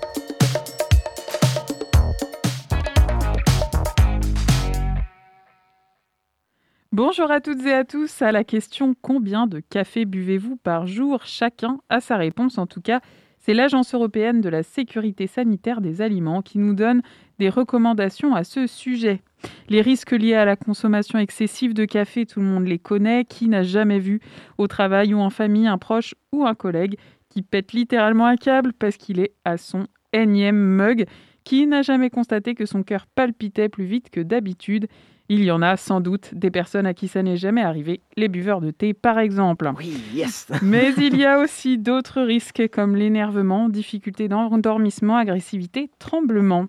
[6.90, 8.20] Bonjour à toutes et à tous.
[8.20, 12.58] À la question combien de café buvez-vous par jour Chacun a sa réponse.
[12.58, 13.00] En tout cas,
[13.38, 17.02] c'est l'Agence européenne de la sécurité sanitaire des aliments qui nous donne
[17.38, 19.22] des recommandations à ce sujet.
[19.68, 23.24] Les risques liés à la consommation excessive de café, tout le monde les connaît.
[23.24, 24.20] Qui n'a jamais vu
[24.58, 26.98] au travail ou en famille un proche ou un collègue
[27.29, 31.07] qui pète littéralement un câble parce qu'il est à son énième mug
[31.45, 34.89] Qui n'a jamais constaté que son cœur palpitait plus vite que d'habitude
[35.31, 38.29] il y en a sans doute des personnes à qui ça n'est jamais arrivé, les
[38.29, 39.70] buveurs de thé par exemple.
[39.76, 46.66] Oui, yes Mais il y a aussi d'autres risques comme l'énervement, difficulté d'endormissement, agressivité, tremblement.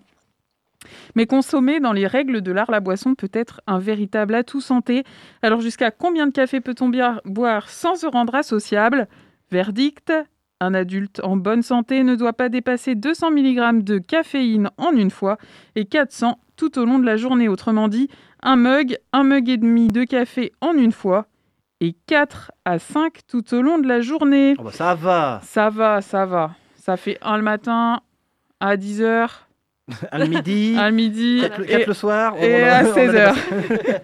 [1.14, 5.04] Mais consommer dans les règles de l'art la boisson peut être un véritable atout santé.
[5.42, 6.90] Alors jusqu'à combien de café peut-on
[7.24, 9.08] boire sans se rendre associable?
[9.50, 10.12] Verdict
[10.60, 15.10] un adulte en bonne santé ne doit pas dépasser 200 mg de caféine en une
[15.10, 15.38] fois
[15.76, 17.48] et 400 tout au long de la journée.
[17.48, 18.08] Autrement dit,
[18.42, 21.26] un mug, un mug et demi de café en une fois
[21.80, 24.54] et 4 à 5 tout au long de la journée.
[24.58, 26.50] Oh bah, ça va Ça va, ça va.
[26.76, 28.00] Ça fait un le matin,
[28.60, 29.28] à 10h.
[30.12, 32.84] À le midi, à midi, quatre le- et- quatre le soir, on et a- à
[32.84, 33.34] on a 16h.
[33.62, 34.00] dépassé.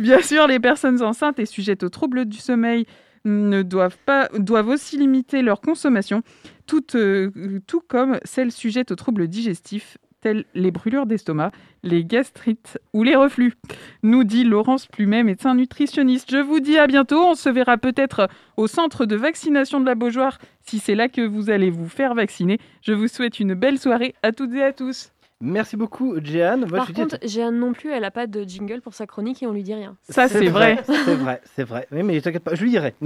[0.00, 2.84] Bien sûr, les personnes enceintes et sujettes aux troubles du sommeil
[3.28, 6.22] ne doivent pas doivent aussi limiter leur consommation,
[6.66, 7.30] tout, euh,
[7.66, 11.52] tout comme celles sujettes aux troubles digestifs tels les brûlures d'estomac,
[11.82, 13.54] les gastrites ou les reflux.
[14.02, 16.30] Nous dit Laurence Plumet, médecin nutritionniste.
[16.30, 17.20] Je vous dis à bientôt.
[17.20, 21.20] On se verra peut-être au centre de vaccination de la Beaujoire si c'est là que
[21.20, 22.58] vous allez vous faire vacciner.
[22.82, 25.12] Je vous souhaite une belle soirée à toutes et à tous.
[25.40, 26.60] Merci beaucoup, Jeanne.
[26.68, 29.06] Moi, Par je dis- contre, Jeanne non plus, elle a pas de jingle pour sa
[29.06, 29.96] chronique et on lui dit rien.
[30.08, 30.78] Ça, c'est vrai.
[30.84, 31.86] C'est vrai, c'est vrai.
[31.92, 32.94] Oui, mais t'inquiète pas, je lui dirai.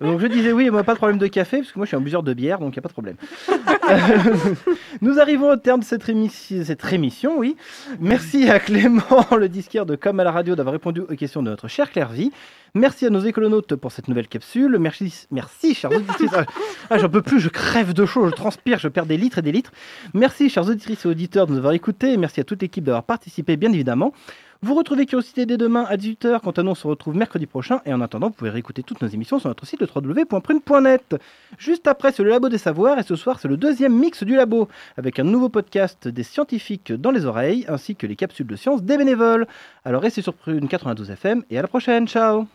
[0.00, 1.96] donc je disais oui, moi pas de problème de café, parce que moi je suis
[1.96, 3.16] un buveur de bière, donc il n'y a pas de problème.
[3.90, 4.54] Euh,
[5.00, 7.56] Nous arrivons au terme de cette, émission, cette émission, oui.
[8.00, 11.50] Merci à Clément, le disquaire de Comme à la radio, d'avoir répondu aux questions de
[11.50, 12.32] notre chère Claire Vie.
[12.74, 14.78] Merci à nos écolonautes pour cette nouvelle capsule.
[14.80, 16.32] Merci, merci chers auditrices.
[16.34, 16.44] Ah,
[16.90, 19.42] ah, j'en peux plus, je crève de chaud, je transpire, je perds des litres et
[19.42, 19.70] des litres.
[20.12, 22.16] Merci, chers auditrices et auditeurs, de nous avoir écoutés.
[22.16, 24.12] Merci à toute l'équipe d'avoir participé, bien évidemment.
[24.64, 26.40] Vous retrouvez Curiosité dès demain à 18h.
[26.40, 27.82] Quant à nous, on se retrouve mercredi prochain.
[27.84, 31.16] Et en attendant, vous pouvez réécouter toutes nos émissions sur notre site le www.prune.net.
[31.58, 32.98] Juste après, c'est le Labo des Savoirs.
[32.98, 36.94] Et ce soir, c'est le deuxième mix du Labo, avec un nouveau podcast des scientifiques
[36.94, 39.46] dans les oreilles, ainsi que les capsules de science des bénévoles.
[39.84, 42.08] Alors restez sur Prune 92 FM et à la prochaine.
[42.08, 42.46] Ciao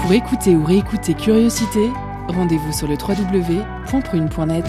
[0.00, 1.90] Pour écouter ou réécouter Curiosité,
[2.28, 4.64] rendez-vous sur le www.prune.net.